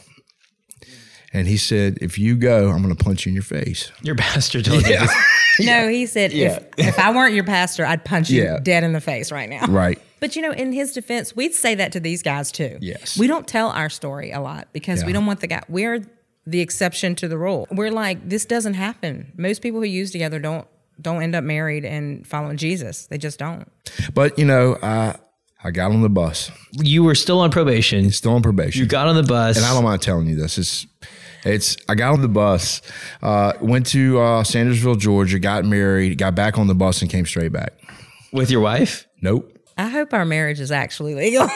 [1.34, 3.92] And he said, if you go, I'm going to punch you in your face.
[4.02, 4.88] Your pastor told you.
[4.98, 5.12] this.
[5.60, 6.60] No, he said, Yeah.
[6.76, 8.60] if, if I weren't your pastor, I'd punch you Yeah.
[8.62, 9.66] dead in the face right now.
[9.66, 10.00] Right.
[10.20, 12.78] But you know, in his defense, we'd say that to these guys too.
[12.80, 13.18] Yes.
[13.18, 15.64] We don't tell our story a lot because we don't want the guy.
[15.68, 16.04] We're
[16.50, 17.66] the exception to the rule.
[17.70, 19.32] We're like, this doesn't happen.
[19.36, 20.66] Most people who use together don't
[21.00, 23.06] don't end up married and following Jesus.
[23.06, 23.70] They just don't.
[24.14, 25.14] But, you know, I,
[25.62, 28.10] I got on the bus, You were still on probation.
[28.10, 28.80] still on probation.
[28.80, 29.56] You got on the bus.
[29.56, 30.58] and I don't mind telling you this.
[30.58, 30.86] It's,
[31.44, 32.82] it's, I got on the bus,
[33.22, 37.26] uh, went to uh, Sandersville, Georgia, got married, got back on the bus, and came
[37.26, 37.74] straight back.
[38.32, 39.06] with your wife.
[39.22, 39.56] Nope.
[39.76, 41.48] I hope our marriage is actually legal.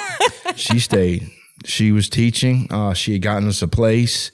[0.54, 1.28] she stayed.
[1.64, 2.66] She was teaching.
[2.70, 4.30] Uh, she had gotten us a place.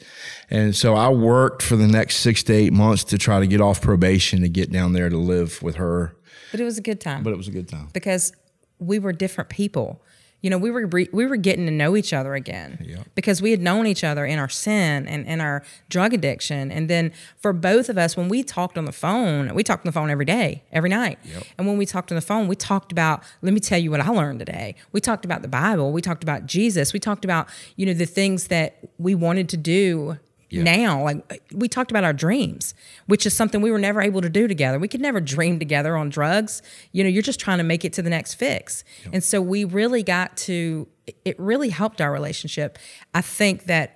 [0.51, 3.61] And so I worked for the next six to eight months to try to get
[3.61, 6.17] off probation to get down there to live with her.
[6.53, 7.23] but it was a good time.
[7.23, 7.89] But it was a good time.
[7.93, 8.33] because
[8.79, 10.03] we were different people.
[10.41, 12.79] You know, we were re- we were getting to know each other again
[13.17, 16.71] because we had known each other in our sin and in our drug addiction.
[16.71, 19.89] And then for both of us, when we talked on the phone, we talked on
[19.89, 21.19] the phone every day, every night.
[21.59, 23.23] And when we talked on the phone, we talked about.
[23.43, 24.77] Let me tell you what I learned today.
[24.93, 25.91] We talked about the Bible.
[25.93, 26.93] We talked about Jesus.
[26.93, 30.19] We talked about you know the things that we wanted to do
[30.51, 32.75] now like we talked about our dreams
[33.07, 34.79] which is something we were never able to do together.
[34.79, 36.63] We could never dream together on drugs.
[36.93, 38.85] You know you're just trying to make it to the next fix.
[39.13, 40.89] And so we really got to
[41.25, 42.79] it really helped our relationship.
[43.15, 43.95] I think that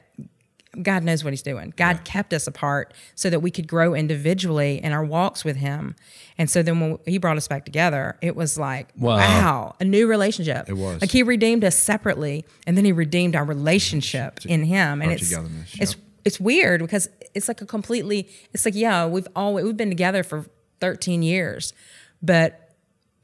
[0.82, 1.74] god knows what he's doing.
[1.76, 5.94] God kept us apart so that we could grow individually in our walks with him.
[6.38, 9.16] And so then when he brought us back together it was like Wow.
[9.16, 10.68] wow a new relationship.
[10.68, 11.00] It was.
[11.02, 15.02] like he redeemed us separately and then he redeemed our relationship in him.
[15.02, 15.32] And Our it's
[15.78, 15.96] it's.
[16.24, 20.22] It's weird because it's like a completely it's like yeah we've always we've been together
[20.22, 20.46] for
[20.80, 21.72] 13 years
[22.22, 22.74] but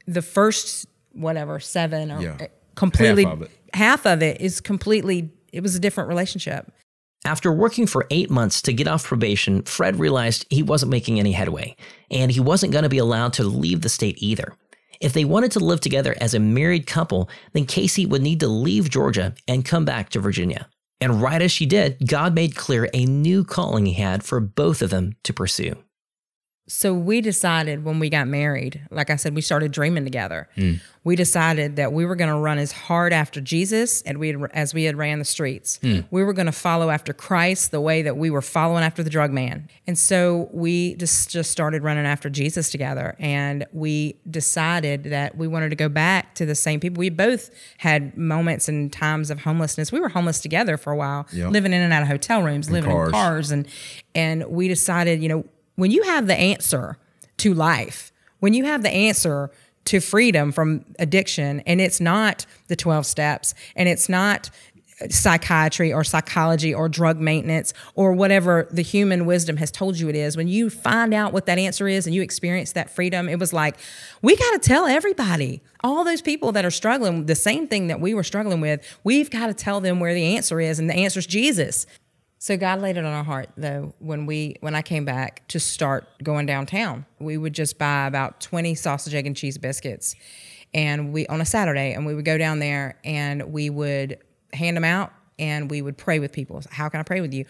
[0.07, 2.47] the first whatever seven or Yeah.
[2.75, 3.51] completely Half of it.
[3.73, 6.71] half of it is completely it was a different relationship.
[7.25, 11.33] After working for eight months to get off probation, Fred realized he wasn't making any
[11.33, 11.75] headway,
[12.09, 14.53] and he wasn't going to be allowed to leave the state either.
[15.01, 18.47] If they wanted to live together as a married couple, then Casey would need to
[18.47, 20.69] leave Georgia and come back to Virginia.
[21.01, 24.81] And right as she did, God made clear a new calling he had for both
[24.81, 25.75] of them to pursue.
[26.71, 30.47] So we decided when we got married, like I said, we started dreaming together.
[30.55, 30.73] Hmm.
[31.03, 34.37] We decided that we were going to run as hard after Jesus and we had,
[34.53, 35.79] as we had ran the streets.
[35.81, 36.01] Hmm.
[36.11, 39.09] We were going to follow after Christ the way that we were following after the
[39.09, 39.67] drug man.
[39.87, 45.47] And so we just just started running after Jesus together and we decided that we
[45.47, 46.99] wanted to go back to the same people.
[46.99, 49.91] We both had moments and times of homelessness.
[49.91, 51.47] We were homeless together for a while, Yeah.
[51.47, 53.07] living in and out of hotel rooms, living cars.
[53.07, 53.67] in cars and
[54.13, 55.45] and we decided, you know,
[55.79, 56.97] when you have the answer
[57.37, 59.49] to life, when you have the answer
[59.85, 64.49] to freedom from addiction, and it's not the 12 steps, and it's not
[65.09, 70.15] psychiatry or psychology or drug maintenance or whatever the human wisdom has told you it
[70.15, 73.39] is, when you find out what that answer is and you experience that freedom, it
[73.39, 73.77] was like,
[74.21, 78.01] we got to tell everybody, all those people that are struggling, the same thing that
[78.01, 80.95] we were struggling with, we've got to tell them where the answer is, and the
[80.95, 81.85] answer is Jesus.
[82.41, 85.59] So God laid it on our heart though when we when I came back to
[85.59, 87.05] start going downtown.
[87.19, 90.15] We would just buy about 20 sausage egg and cheese biscuits
[90.73, 94.19] and we on a Saturday and we would go down there and we would
[94.53, 96.63] hand them out and we would pray with people.
[96.71, 97.43] How can I pray with you?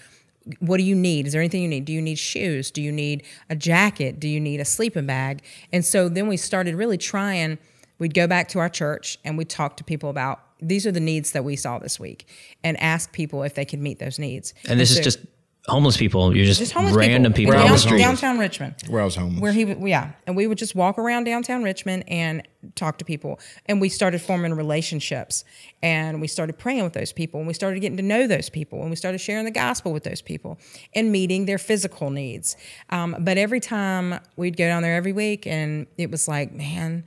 [0.60, 1.28] What do you need?
[1.28, 1.86] Is there anything you need?
[1.86, 2.71] Do you need shoes?
[2.71, 4.19] Do you need a jacket?
[4.19, 5.43] Do you need a sleeping bag?
[5.71, 7.60] And so then we started really trying
[7.99, 11.00] we'd go back to our church and we'd talk to people about these are the
[11.00, 12.28] needs that we saw this week
[12.63, 14.54] and ask people if they could meet those needs.
[14.67, 15.19] And this is just
[15.67, 16.36] homeless people.
[16.36, 17.54] You're just, just homeless random people.
[17.54, 18.02] in Where I down- was homeless.
[18.02, 18.76] downtown Richmond.
[18.88, 19.39] Where I was homeless.
[19.39, 22.41] Where he, would- yeah, and we would just walk around downtown Richmond and
[22.76, 25.43] talk to people, and we started forming relationships,
[25.84, 28.82] and we started praying with those people, and we started getting to know those people,
[28.82, 30.58] and we started sharing the gospel with those people,
[30.95, 32.58] and meeting their physical needs.
[32.89, 37.04] Um, but every time we'd go down there every week, and it was like, man,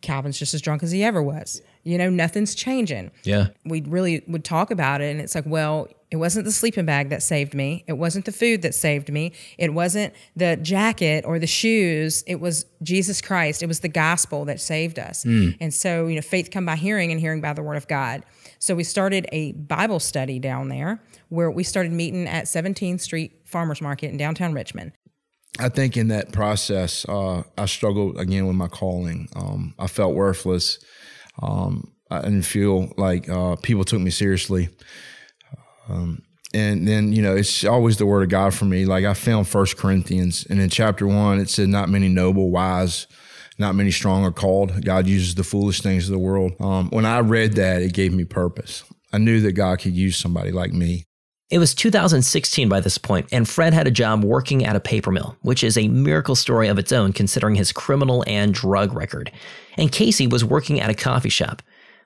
[0.00, 1.62] Calvin's just as drunk as he ever was.
[1.82, 3.10] You know, nothing's changing.
[3.24, 3.48] Yeah.
[3.64, 7.10] we really would talk about it and it's like well it wasn't the sleeping bag
[7.10, 7.84] that saved me.
[7.86, 9.30] It wasn't the food that saved me.
[9.58, 12.24] It wasn't the jacket or the shoes.
[12.26, 13.62] It was jesus christ.
[13.62, 15.24] It was the gospel that saved us.
[15.24, 18.24] And so you know faith come by hearing and hearing by the word of god.
[18.58, 23.42] So we started a bible study down there where we started meeting at 17th street
[23.44, 24.92] farmers market in downtown richmond.
[25.58, 29.28] I think in that process, uh, I struggled again with my calling.
[29.34, 30.78] Um, I felt worthless.
[31.42, 34.68] Um, I didn't feel like uh, people took me seriously.
[35.88, 36.22] Um,
[36.52, 38.84] and then you know it's always the word of God for me.
[38.84, 43.06] Like I found First Corinthians, and in chapter one it said, "Not many noble, wise,
[43.58, 44.84] not many strong are called.
[44.84, 48.12] God uses the foolish things of the world." Um, when I read that, it gave
[48.12, 48.84] me purpose.
[49.12, 51.04] I knew that God could use somebody like me.
[51.50, 55.10] It was 2016 by this point, and Fred had a job working at a paper
[55.10, 59.32] mill, which is a miracle story of its own considering his criminal and drug record.
[59.76, 61.62] And Casey was working at a coffee shop.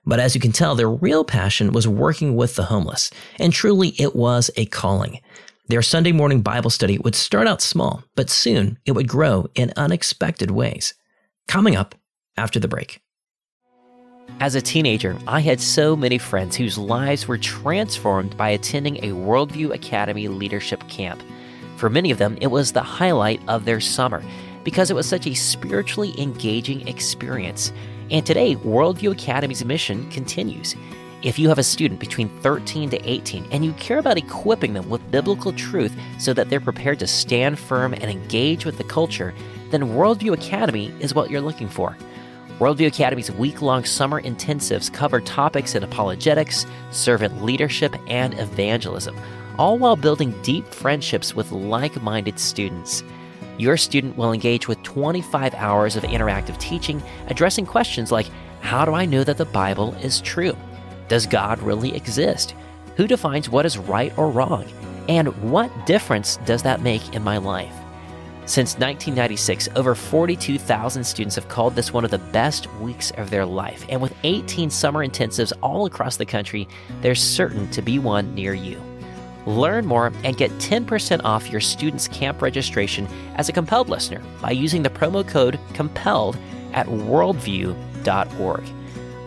[0.06, 3.94] But as you can tell, their real passion was working with the homeless, and truly
[3.98, 5.20] it was a calling.
[5.68, 9.72] Their Sunday morning Bible study would start out small, but soon it would grow in
[9.76, 10.92] unexpected ways.
[11.48, 11.94] Coming up
[12.36, 13.00] after the break.
[14.40, 19.12] As a teenager, I had so many friends whose lives were transformed by attending a
[19.12, 21.22] Worldview Academy leadership camp.
[21.76, 24.22] For many of them, it was the highlight of their summer
[24.64, 27.72] because it was such a spiritually engaging experience.
[28.10, 30.74] And today, Worldview Academy's mission continues.
[31.22, 34.90] If you have a student between 13 to 18 and you care about equipping them
[34.90, 39.32] with biblical truth so that they're prepared to stand firm and engage with the culture,
[39.70, 41.96] then Worldview Academy is what you're looking for.
[42.58, 49.18] Worldview Academy's week long summer intensives cover topics in apologetics, servant leadership, and evangelism,
[49.58, 53.02] all while building deep friendships with like minded students.
[53.58, 58.26] Your student will engage with 25 hours of interactive teaching addressing questions like
[58.60, 60.56] How do I know that the Bible is true?
[61.08, 62.54] Does God really exist?
[62.96, 64.64] Who defines what is right or wrong?
[65.08, 67.74] And what difference does that make in my life?
[68.46, 73.46] Since 1996, over 42,000 students have called this one of the best weeks of their
[73.46, 73.86] life.
[73.88, 76.68] And with 18 summer intensives all across the country,
[77.00, 78.80] there's certain to be one near you.
[79.46, 84.50] Learn more and get 10% off your student's camp registration as a compelled listener by
[84.50, 86.36] using the promo code COMPELLED
[86.72, 88.64] at worldview.org.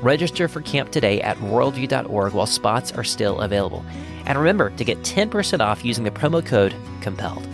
[0.02, 3.84] Register for camp today at worldview.org while spots are still available.
[4.26, 7.48] And remember to get 10% off using the promo code COMPELLED.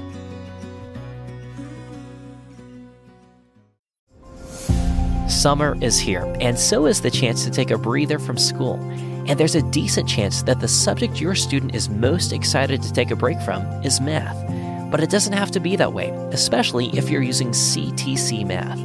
[5.29, 8.79] Summer is here, and so is the chance to take a breather from school.
[9.25, 13.11] And there's a decent chance that the subject your student is most excited to take
[13.11, 14.37] a break from is math.
[14.91, 18.79] But it doesn't have to be that way, especially if you're using CTC Math.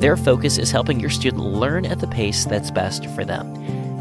[0.00, 3.54] Their focus is helping your student learn at the pace that's best for them.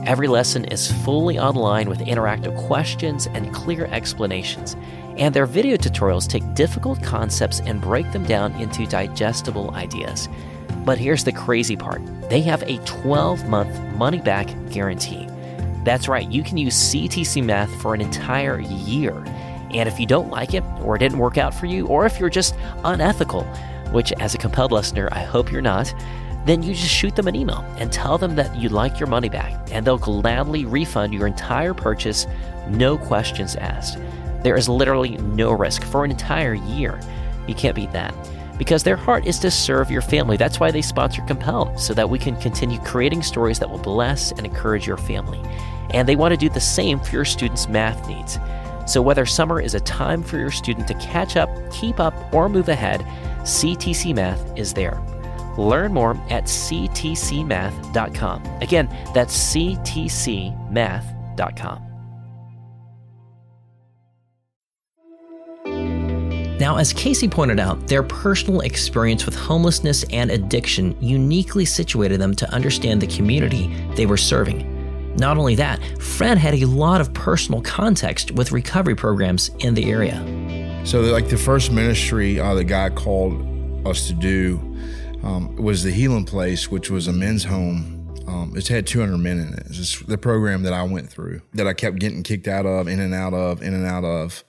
[0.06, 4.76] Every lesson is fully online with interactive questions and clear explanations.
[5.18, 10.28] And their video tutorials take difficult concepts and break them down into digestible ideas.
[10.84, 15.28] But here's the crazy part they have a 12 month money back guarantee.
[15.86, 19.24] That's right, you can use CTC Math for an entire year.
[19.70, 22.20] And if you don't like it, or it didn't work out for you, or if
[22.20, 23.44] you're just unethical,
[23.92, 25.94] which as a compelled listener, I hope you're not,
[26.46, 29.30] then you just shoot them an email and tell them that you'd like your money
[29.30, 32.26] back, and they'll gladly refund your entire purchase,
[32.68, 34.00] no questions asked.
[34.42, 37.00] There is literally no risk for an entire year.
[37.48, 38.14] You can't beat that.
[38.58, 40.38] Because their heart is to serve your family.
[40.38, 44.32] That's why they sponsor Compelled, so that we can continue creating stories that will bless
[44.32, 45.42] and encourage your family.
[45.92, 48.40] And they want to do the same for your students' math needs.
[48.86, 52.48] So, whether summer is a time for your student to catch up, keep up, or
[52.50, 53.02] move ahead,
[53.42, 55.02] CTC Math is there.
[55.58, 58.44] Learn more at ctcmath.com.
[58.62, 60.56] Again, that's ctcmath.com.
[66.60, 72.34] Now, as Casey pointed out, their personal experience with homelessness and addiction uniquely situated them
[72.36, 74.72] to understand the community they were serving.
[75.18, 79.92] Not only that, Fred had a lot of personal context with recovery programs in the
[79.92, 80.16] area.
[80.86, 84.58] So, like the first ministry uh, the guy called us to do
[85.24, 88.14] um, was the Healing Place, which was a men's home.
[88.28, 89.64] Um, it's had 200 men in it.
[89.68, 93.00] It's the program that I went through that I kept getting kicked out of, in
[93.00, 94.44] and out of, in and out of.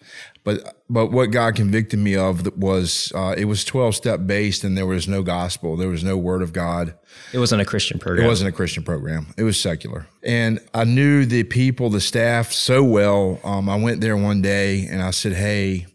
[0.46, 4.78] But but what God convicted me of was uh, it was 12 step based, and
[4.78, 6.94] there was no gospel, there was no word of God.
[7.32, 8.24] It wasn't a Christian program.
[8.24, 9.26] It wasn't a Christian program.
[9.36, 10.06] It was secular.
[10.22, 13.40] And I knew the people, the staff so well.
[13.42, 15.86] Um, I went there one day and I said, "Hey,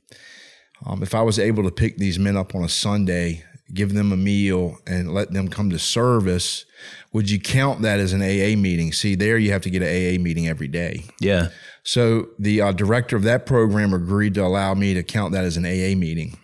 [0.85, 4.11] um, if I was able to pick these men up on a Sunday, give them
[4.11, 6.65] a meal, and let them come to service,
[7.13, 8.93] would you count that as an AA meeting?
[8.93, 11.05] See, there you have to get an AA meeting every day.
[11.19, 11.49] Yeah.
[11.83, 15.57] So the uh, director of that program agreed to allow me to count that as
[15.57, 16.37] an AA meeting.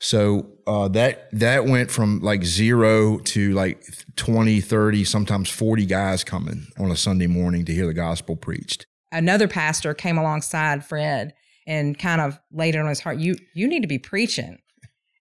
[0.00, 3.82] So uh, that that went from like zero to like
[4.16, 8.86] 20, 30, sometimes 40 guys coming on a Sunday morning to hear the gospel preached.
[9.10, 11.34] Another pastor came alongside Fred
[11.66, 13.18] and kind of laid it on his heart.
[13.18, 14.58] You you need to be preaching.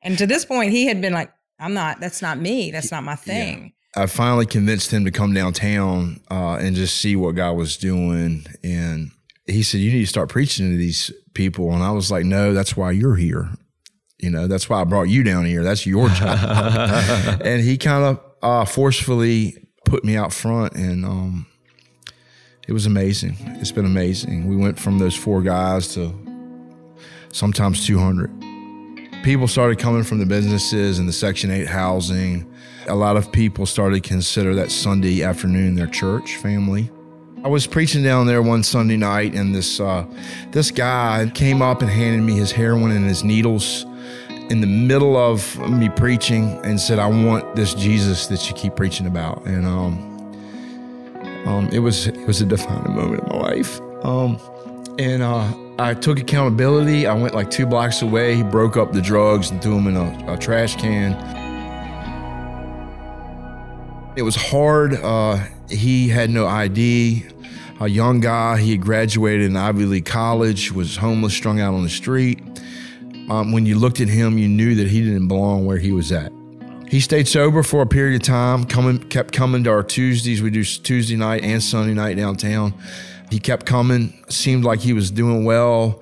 [0.04, 2.00] And to this point, he had been like, "I'm not.
[2.00, 2.70] That's not me.
[2.72, 3.70] That's not my thing." Yeah.
[3.98, 8.46] I finally convinced him to come downtown uh, and just see what God was doing.
[8.64, 9.12] And
[9.48, 12.54] he said, "You need to start preaching to these people." And I was like, "No,
[12.54, 13.50] that's why you're here.
[14.20, 15.64] You know, that's why I brought you down here.
[15.64, 21.48] That's your job." and he kind of uh, forcefully put me out front, and um,
[22.68, 23.36] it was amazing.
[23.60, 24.48] It's been amazing.
[24.48, 26.14] We went from those four guys to
[27.32, 28.30] sometimes 200.
[29.24, 32.54] People started coming from the businesses and the Section 8 housing.
[32.88, 36.90] A lot of people started to consider that Sunday afternoon their church family.
[37.44, 40.06] I was preaching down there one Sunday night, and this uh,
[40.52, 43.86] this guy came up and handed me his heroin and his needles
[44.50, 48.76] in the middle of me preaching, and said, "I want this Jesus that you keep
[48.76, 50.34] preaching about." And um,
[51.46, 53.80] um, it was it was a defining moment in my life.
[54.04, 54.40] Um,
[54.98, 57.06] and uh, I took accountability.
[57.06, 58.36] I went like two blocks away.
[58.36, 61.47] He broke up the drugs and threw them in a, a trash can.
[64.18, 64.96] It was hard.
[64.96, 67.28] Uh, he had no ID.
[67.80, 68.58] A young guy.
[68.58, 70.72] He had graduated in Ivy League college.
[70.72, 72.40] Was homeless, strung out on the street.
[73.30, 76.12] Um, when you looked at him, you knew that he didn't belong where he was
[76.12, 76.32] at.
[76.88, 78.64] He stayed sober for a period of time.
[78.66, 80.42] Coming, kept coming to our Tuesdays.
[80.42, 82.74] We do Tuesday night and Sunday night downtown.
[83.30, 86.02] He kept coming, seemed like he was doing well.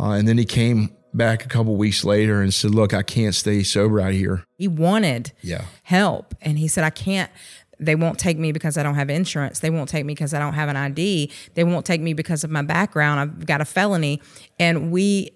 [0.00, 3.34] Uh, and then he came back a couple weeks later and said, Look, I can't
[3.34, 4.44] stay sober out here.
[4.64, 5.66] He wanted yeah.
[5.82, 6.34] help.
[6.40, 7.30] And he said, I can't.
[7.78, 9.58] They won't take me because I don't have insurance.
[9.58, 11.30] They won't take me because I don't have an ID.
[11.52, 13.20] They won't take me because of my background.
[13.20, 14.22] I've got a felony.
[14.58, 15.32] And we,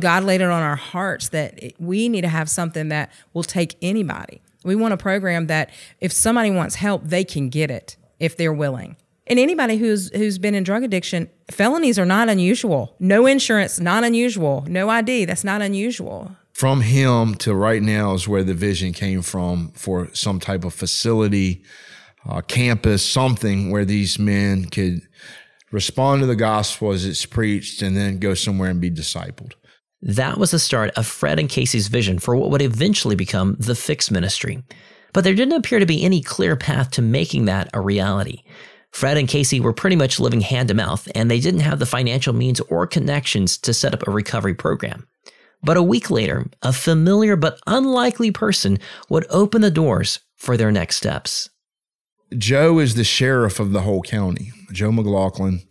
[0.00, 3.76] God laid it on our hearts that we need to have something that will take
[3.80, 4.42] anybody.
[4.64, 5.70] We want a program that
[6.00, 8.96] if somebody wants help, they can get it if they're willing.
[9.28, 12.96] And anybody who's who's been in drug addiction, felonies are not unusual.
[12.98, 14.64] No insurance, not unusual.
[14.68, 16.36] No ID, that's not unusual.
[16.54, 20.72] From him to right now is where the vision came from for some type of
[20.72, 21.64] facility,
[22.28, 25.00] uh, campus, something where these men could
[25.72, 29.54] respond to the gospel as it's preached and then go somewhere and be discipled.
[30.00, 33.74] That was the start of Fred and Casey's vision for what would eventually become the
[33.74, 34.62] Fix Ministry.
[35.12, 38.44] But there didn't appear to be any clear path to making that a reality.
[38.92, 41.86] Fred and Casey were pretty much living hand to mouth, and they didn't have the
[41.86, 45.08] financial means or connections to set up a recovery program.
[45.64, 50.70] But a week later, a familiar but unlikely person would open the doors for their
[50.70, 51.48] next steps.
[52.36, 54.52] Joe is the sheriff of the whole county.
[54.72, 55.62] Joe McLaughlin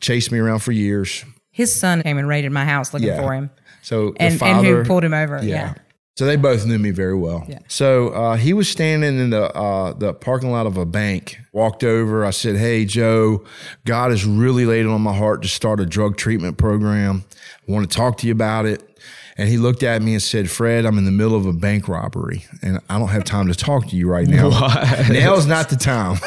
[0.00, 1.24] chased me around for years.
[1.50, 3.20] His son came and raided my house looking Yeah.
[3.22, 3.50] for him,
[3.82, 5.40] So the and, father, and who pulled him over.
[5.42, 5.74] Yeah.
[6.16, 7.44] So they both knew me very well.
[7.48, 7.58] Yeah.
[7.66, 11.38] So uh, he was standing in the uh, the parking lot of a bank.
[11.52, 12.24] Walked over.
[12.24, 13.42] I said, "Hey, Joe,
[13.84, 17.24] God has really laid it on my heart to start a drug treatment program.
[17.68, 18.88] I want to talk to you about it."
[19.36, 21.88] And he looked at me and said, "Fred, I'm in the middle of a bank
[21.88, 24.48] robbery, and I don't have time to talk to you right now.
[25.10, 26.18] Now's not the time."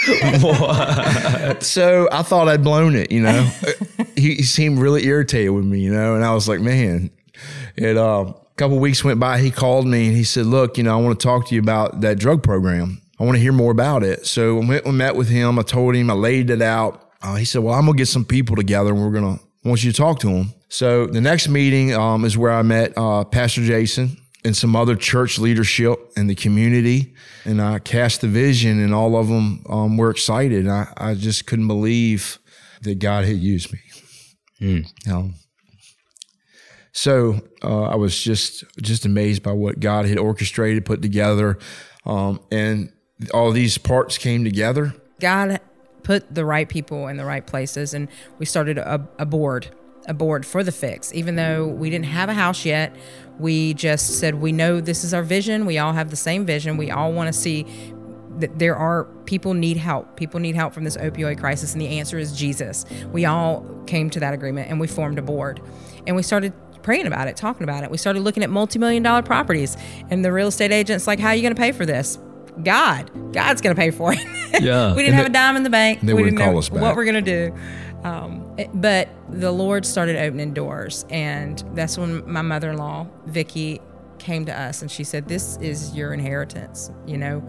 [1.60, 3.50] so I thought I'd blown it, you know.
[4.16, 7.10] he, he seemed really irritated with me, you know, and I was like, man.
[7.76, 9.40] And uh, a couple weeks went by.
[9.40, 11.60] He called me and he said, look, you know, I want to talk to you
[11.60, 13.02] about that drug program.
[13.18, 14.26] I want to hear more about it.
[14.26, 15.58] So I went and met with him.
[15.58, 17.10] I told him, I laid it out.
[17.22, 19.84] Uh, he said, well, I'm gonna get some people together and we're gonna I want
[19.84, 20.54] you to talk to them.
[20.70, 24.94] So the next meeting um, is where I met uh, Pastor Jason and some other
[24.96, 27.12] church leadership in the community.
[27.44, 30.60] And I cast the vision, and all of them um, were excited.
[30.60, 32.38] And I, I just couldn't believe
[32.82, 33.80] that God had used me.
[35.10, 35.34] Um,
[36.92, 41.58] so uh, I was just just amazed by what God had orchestrated, put together,
[42.04, 42.92] um, and
[43.32, 44.94] all these parts came together.
[45.20, 45.60] God
[46.02, 48.08] put the right people in the right places, and
[48.38, 49.68] we started a, a board,
[50.06, 51.12] a board for the fix.
[51.14, 52.94] Even though we didn't have a house yet,
[53.38, 55.66] we just said we know this is our vision.
[55.66, 56.76] We all have the same vision.
[56.76, 57.66] We all want to see
[58.38, 60.16] that there are people need help.
[60.16, 62.84] People need help from this opioid crisis, and the answer is Jesus.
[63.12, 65.60] We all came to that agreement, and we formed a board,
[66.06, 67.90] and we started praying about it, talking about it.
[67.90, 69.76] We started looking at multi-million dollar properties,
[70.08, 72.18] and the real estate agent's like, "How are you going to pay for this?"
[72.62, 74.18] God, God's going to pay for it.
[74.60, 74.94] Yeah.
[74.96, 76.00] we didn't have a dime in the bank.
[76.00, 76.82] they we wouldn't call us back.
[76.82, 77.54] what we're going to do.
[78.02, 83.80] Um, Eh, but the Lord started opening doors, and that's when my mother-in-law Vicky
[84.18, 86.90] came to us, and she said, "This is your inheritance.
[87.06, 87.42] You know,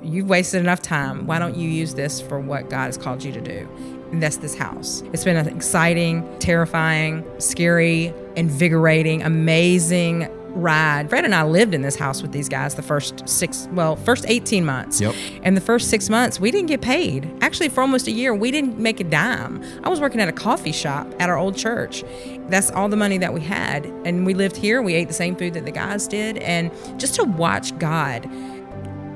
[0.00, 1.26] you've wasted enough time.
[1.26, 3.68] Why don't you use this for what God has called you to do?"
[4.12, 5.02] And that's this house.
[5.12, 11.08] It's been an exciting, terrifying, scary, invigorating, amazing ride.
[11.10, 14.24] Fred and I lived in this house with these guys the first six, well, first
[14.28, 15.00] 18 months.
[15.00, 15.14] Yep.
[15.42, 17.30] And the first six months, we didn't get paid.
[17.40, 19.62] Actually, for almost a year, we didn't make a dime.
[19.82, 22.04] I was working at a coffee shop at our old church.
[22.48, 23.86] That's all the money that we had.
[24.04, 24.82] And we lived here.
[24.82, 26.38] We ate the same food that the guys did.
[26.38, 28.28] And just to watch God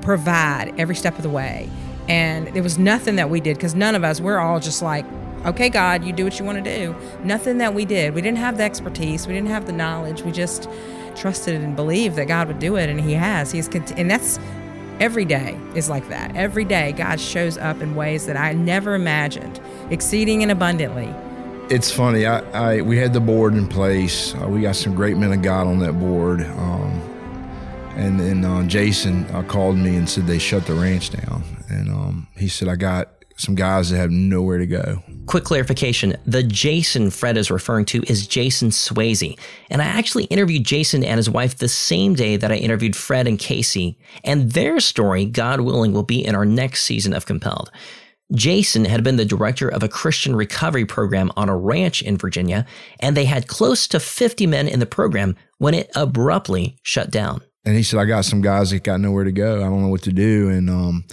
[0.01, 1.69] provide every step of the way.
[2.07, 5.05] And there was nothing that we did because none of us, we're all just like,
[5.45, 6.95] okay, God, you do what you want to do.
[7.23, 8.15] Nothing that we did.
[8.15, 9.27] We didn't have the expertise.
[9.27, 10.23] We didn't have the knowledge.
[10.23, 10.67] We just
[11.15, 13.51] trusted and believed that God would do it, and He has.
[13.51, 14.39] He's cont- and that's
[14.99, 16.35] every day is like that.
[16.35, 21.13] Every day, God shows up in ways that I never imagined, exceeding and abundantly.
[21.69, 22.25] It's funny.
[22.25, 24.33] I, I we had the board in place.
[24.35, 26.41] Uh, we got some great men of God on that board.
[26.41, 27.01] Um,
[27.95, 31.43] and then uh, Jason uh, called me and said they shut the ranch down.
[31.69, 35.01] And um, he said I got some guys that have nowhere to go.
[35.25, 39.39] Quick clarification the Jason Fred is referring to is Jason Swayze.
[39.69, 43.27] And I actually interviewed Jason and his wife the same day that I interviewed Fred
[43.27, 43.97] and Casey.
[44.23, 47.71] And their story, God willing, will be in our next season of Compelled.
[48.35, 52.65] Jason had been the director of a Christian recovery program on a ranch in Virginia,
[52.99, 57.41] and they had close to 50 men in the program when it abruptly shut down.
[57.65, 59.57] And he said, I got some guys that got nowhere to go.
[59.57, 60.49] I don't know what to do.
[60.49, 61.05] And um,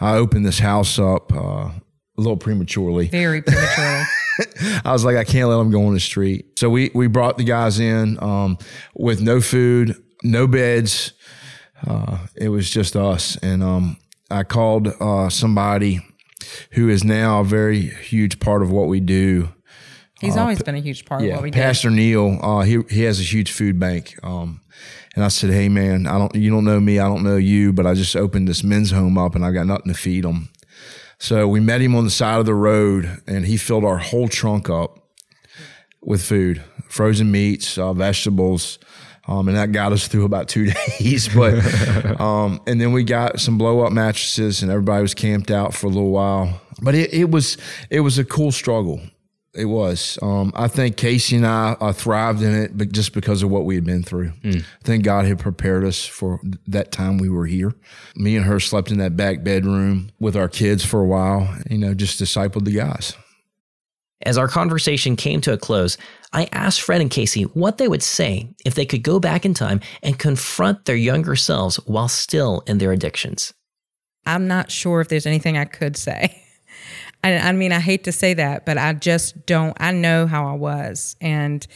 [0.00, 1.80] I opened this house up uh, a
[2.16, 3.08] little prematurely.
[3.08, 4.04] Very prematurely.
[4.84, 6.58] I was like, I can't let them go on the street.
[6.58, 8.58] So we we brought the guys in um,
[8.94, 11.12] with no food, no beds.
[11.86, 13.98] Uh, it was just us, and um,
[14.30, 16.00] I called uh, somebody
[16.72, 19.50] who is now a very huge part of what we do.
[20.20, 21.58] He's always been a huge part of what we do.
[21.58, 22.38] Pastor Neil.
[22.42, 24.16] Uh, he he has a huge food bank.
[25.14, 27.72] And I said, Hey man, I don't you don't know me, I don't know you,
[27.72, 30.48] but I just opened this men's home up, and I got nothing to feed them.
[31.18, 34.28] So we met him on the side of the road, and he filled our whole
[34.28, 35.08] trunk up
[36.02, 38.78] with food, frozen meats, uh, vegetables.
[39.26, 41.28] Um, and that got us through about two days.
[41.28, 45.72] But um, and then we got some blow up mattresses, and everybody was camped out
[45.74, 46.60] for a little while.
[46.82, 47.56] But it, it was
[47.88, 49.00] it was a cool struggle.
[49.54, 50.18] It was.
[50.20, 53.64] Um, I think Casey and I uh, thrived in it, but just because of what
[53.64, 54.32] we had been through.
[54.44, 57.72] I think God had prepared us for that time we were here.
[58.16, 61.56] Me and her slept in that back bedroom with our kids for a while.
[61.70, 63.16] You know, just discipled the guys.
[64.22, 65.98] As our conversation came to a close,
[66.32, 69.54] I asked Fred and Casey what they would say if they could go back in
[69.54, 73.52] time and confront their younger selves while still in their addictions.
[74.26, 76.40] I'm not sure if there's anything I could say.
[77.24, 79.74] I, I mean, I hate to say that, but I just don't.
[79.80, 81.16] I know how I was.
[81.22, 81.66] And,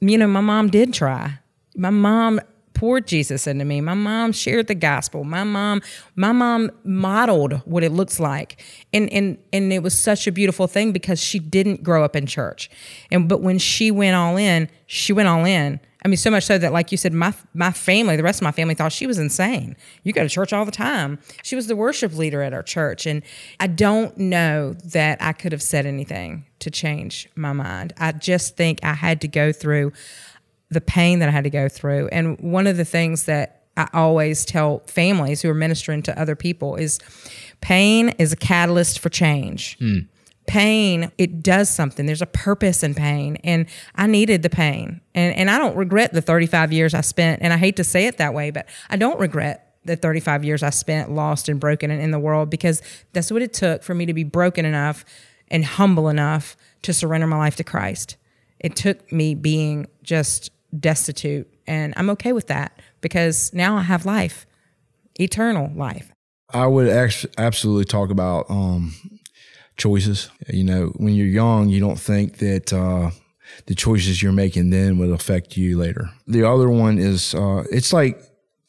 [0.00, 1.38] you know, my mom did try.
[1.74, 2.40] My mom
[2.74, 3.80] poured Jesus into me.
[3.80, 5.24] My mom shared the gospel.
[5.24, 5.80] My mom,
[6.14, 8.62] my mom modeled what it looks like.
[8.92, 12.26] And and and it was such a beautiful thing because she didn't grow up in
[12.26, 12.68] church.
[13.10, 15.80] And but when she went all in, she went all in.
[16.04, 18.44] I mean, so much so that, like you said, my my family, the rest of
[18.44, 19.76] my family, thought she was insane.
[20.02, 21.18] You go to church all the time.
[21.42, 23.22] She was the worship leader at our church, and
[23.60, 27.92] I don't know that I could have said anything to change my mind.
[27.98, 29.92] I just think I had to go through
[30.70, 32.08] the pain that I had to go through.
[32.08, 36.36] And one of the things that I always tell families who are ministering to other
[36.36, 36.98] people is
[37.60, 39.78] pain is a catalyst for change.
[39.78, 40.08] Mm.
[40.46, 42.06] Pain, it does something.
[42.06, 43.36] There's a purpose in pain.
[43.44, 45.00] And I needed the pain.
[45.14, 47.42] And, and I don't regret the 35 years I spent.
[47.42, 50.62] And I hate to say it that way, but I don't regret the 35 years
[50.62, 52.82] I spent lost and broken and in the world because
[53.12, 55.04] that's what it took for me to be broken enough
[55.48, 58.16] and humble enough to surrender my life to Christ.
[58.60, 61.52] It took me being just destitute.
[61.66, 64.46] And I'm okay with that because now I have life,
[65.18, 66.12] eternal life.
[66.50, 66.88] I would
[67.38, 68.94] absolutely talk about um,
[69.76, 70.30] choices.
[70.48, 73.10] You know, when you're young, you don't think that uh,
[73.66, 76.10] the choices you're making then will affect you later.
[76.26, 78.20] The other one is uh, it's like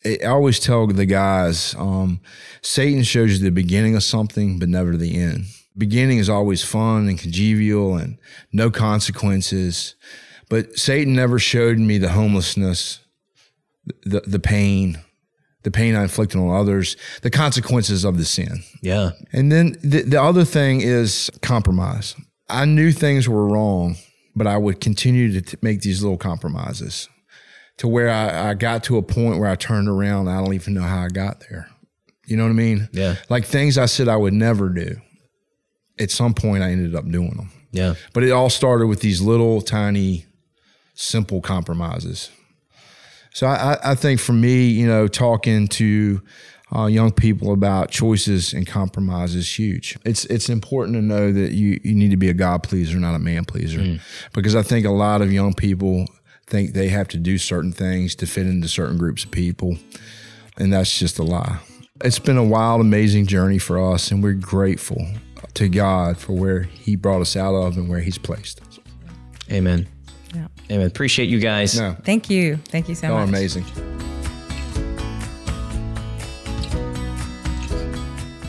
[0.06, 2.20] I always tell the guys um,
[2.62, 5.46] Satan shows you the beginning of something, but never the end.
[5.78, 8.20] Beginning is always fun and convivial and
[8.52, 9.96] no consequences.
[10.50, 13.00] But Satan never showed me the homelessness,
[14.04, 15.00] the the pain,
[15.64, 18.64] the pain I inflicted on others, the consequences of the sin.
[18.82, 19.12] Yeah.
[19.32, 22.16] And then the, the other thing is compromise.
[22.50, 23.96] I knew things were wrong,
[24.36, 27.10] but I would continue to t- make these little compromises
[27.78, 30.28] to where I, I got to a point where I turned around.
[30.28, 31.68] I don't even know how I got there.
[32.26, 32.90] You know what I mean?
[32.94, 33.16] Yeah.
[33.30, 34.98] Like things I said I would never do.
[36.00, 37.52] At some point, I ended up doing them.
[37.72, 37.96] Yeah.
[38.14, 40.26] But it all started with these little tiny
[40.96, 42.30] simple compromises.
[43.34, 46.22] So I, I think for me, you know, talking to
[46.76, 49.98] uh, young people about choices and compromise is huge.
[50.06, 53.16] It's it's important to know that you you need to be a God pleaser, not
[53.16, 54.02] a man pleaser, mm.
[54.34, 56.06] because I think a lot of young people
[56.48, 59.78] think they have to do certain things to fit into certain groups of people,
[60.58, 61.60] and that's just a lie.
[62.04, 65.06] It's been a wild, amazing journey for us, and we're grateful
[65.54, 68.80] to God for where He brought us out of and where He's placed us.
[69.52, 69.88] Amen.
[70.34, 70.48] Yeah.
[70.72, 70.88] Amen.
[70.88, 71.80] Appreciate you guys.
[71.80, 71.96] No.
[72.04, 72.58] Thank you.
[72.58, 73.12] Thank you so much.
[73.12, 73.30] Y'all much.
[73.30, 73.66] amazing.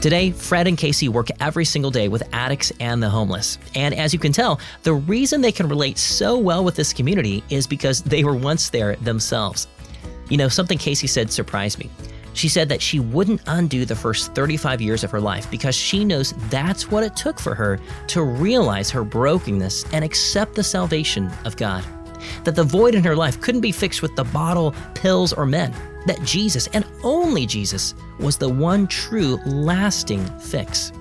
[0.04, 3.58] Today, Fred and Casey work every single day with addicts and the homeless.
[3.74, 7.42] And as you can tell, the reason they can relate so well with this community
[7.48, 9.66] is because they were once there themselves.
[10.28, 11.88] You know, something Casey said surprised me.
[12.34, 16.04] She said that she wouldn't undo the first 35 years of her life because she
[16.04, 17.78] knows that's what it took for her
[18.08, 21.84] to realize her brokenness and accept the salvation of God.
[22.42, 25.72] That the void in her life couldn't be fixed with the bottle, pills, or men.
[26.06, 30.92] That Jesus, and only Jesus, was the one true, lasting fix.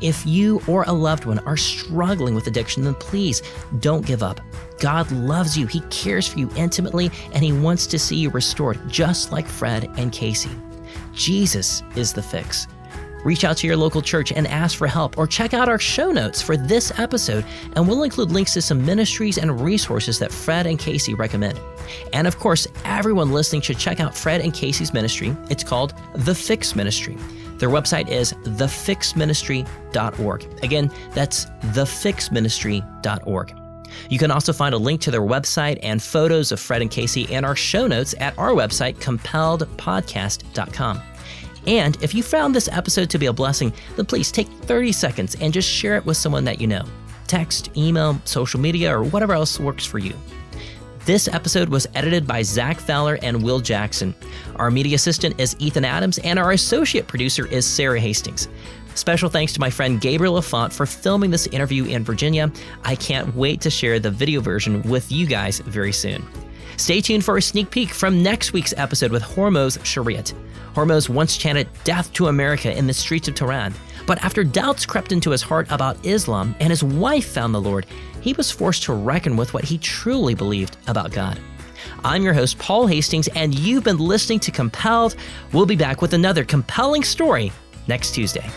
[0.00, 3.42] If you or a loved one are struggling with addiction, then please
[3.80, 4.40] don't give up.
[4.78, 8.80] God loves you, He cares for you intimately, and He wants to see you restored,
[8.88, 10.50] just like Fred and Casey.
[11.20, 12.66] Jesus is the fix.
[13.26, 16.10] Reach out to your local church and ask for help, or check out our show
[16.10, 17.44] notes for this episode,
[17.76, 21.60] and we'll include links to some ministries and resources that Fred and Casey recommend.
[22.14, 25.36] And of course, everyone listening should check out Fred and Casey's ministry.
[25.50, 27.18] It's called The Fix Ministry.
[27.58, 30.46] Their website is thefixministry.org.
[30.62, 33.54] Again, that's thefixministry.org.
[34.08, 37.24] You can also find a link to their website and photos of Fred and Casey
[37.24, 41.02] in our show notes at our website, compelledpodcast.com.
[41.66, 45.36] And if you found this episode to be a blessing, then please take 30 seconds
[45.40, 46.84] and just share it with someone that you know.
[47.26, 50.14] Text, email, social media, or whatever else works for you.
[51.06, 54.14] This episode was edited by Zach Fowler and Will Jackson.
[54.56, 58.48] Our media assistant is Ethan Adams, and our associate producer is Sarah Hastings.
[58.94, 62.52] Special thanks to my friend Gabriel Lafont for filming this interview in Virginia.
[62.84, 66.26] I can't wait to share the video version with you guys very soon.
[66.76, 70.34] Stay tuned for a sneak peek from next week's episode with Hormoz Shariat.
[70.74, 73.74] Hormoz once chanted death to America in the streets of Tehran,
[74.06, 77.86] but after doubts crept into his heart about Islam and his wife found the Lord,
[78.20, 81.38] he was forced to reckon with what he truly believed about God.
[82.04, 85.16] I'm your host, Paul Hastings, and you've been listening to Compelled.
[85.52, 87.52] We'll be back with another compelling story
[87.88, 88.48] next Tuesday.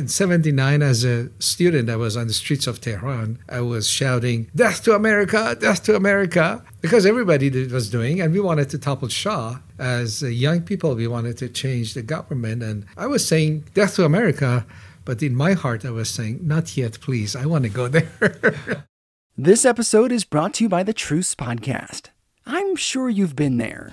[0.00, 3.38] In 79, as a student, I was on the streets of Tehran.
[3.50, 5.54] I was shouting, Death to America!
[5.60, 6.64] Death to America!
[6.80, 9.58] Because everybody was doing, and we wanted to topple Shah.
[9.78, 12.62] As young people, we wanted to change the government.
[12.62, 14.64] And I was saying, Death to America!
[15.04, 17.36] But in my heart, I was saying, Not yet, please.
[17.36, 18.86] I want to go there.
[19.36, 22.08] this episode is brought to you by the Truce Podcast.
[22.46, 23.92] I'm sure you've been there.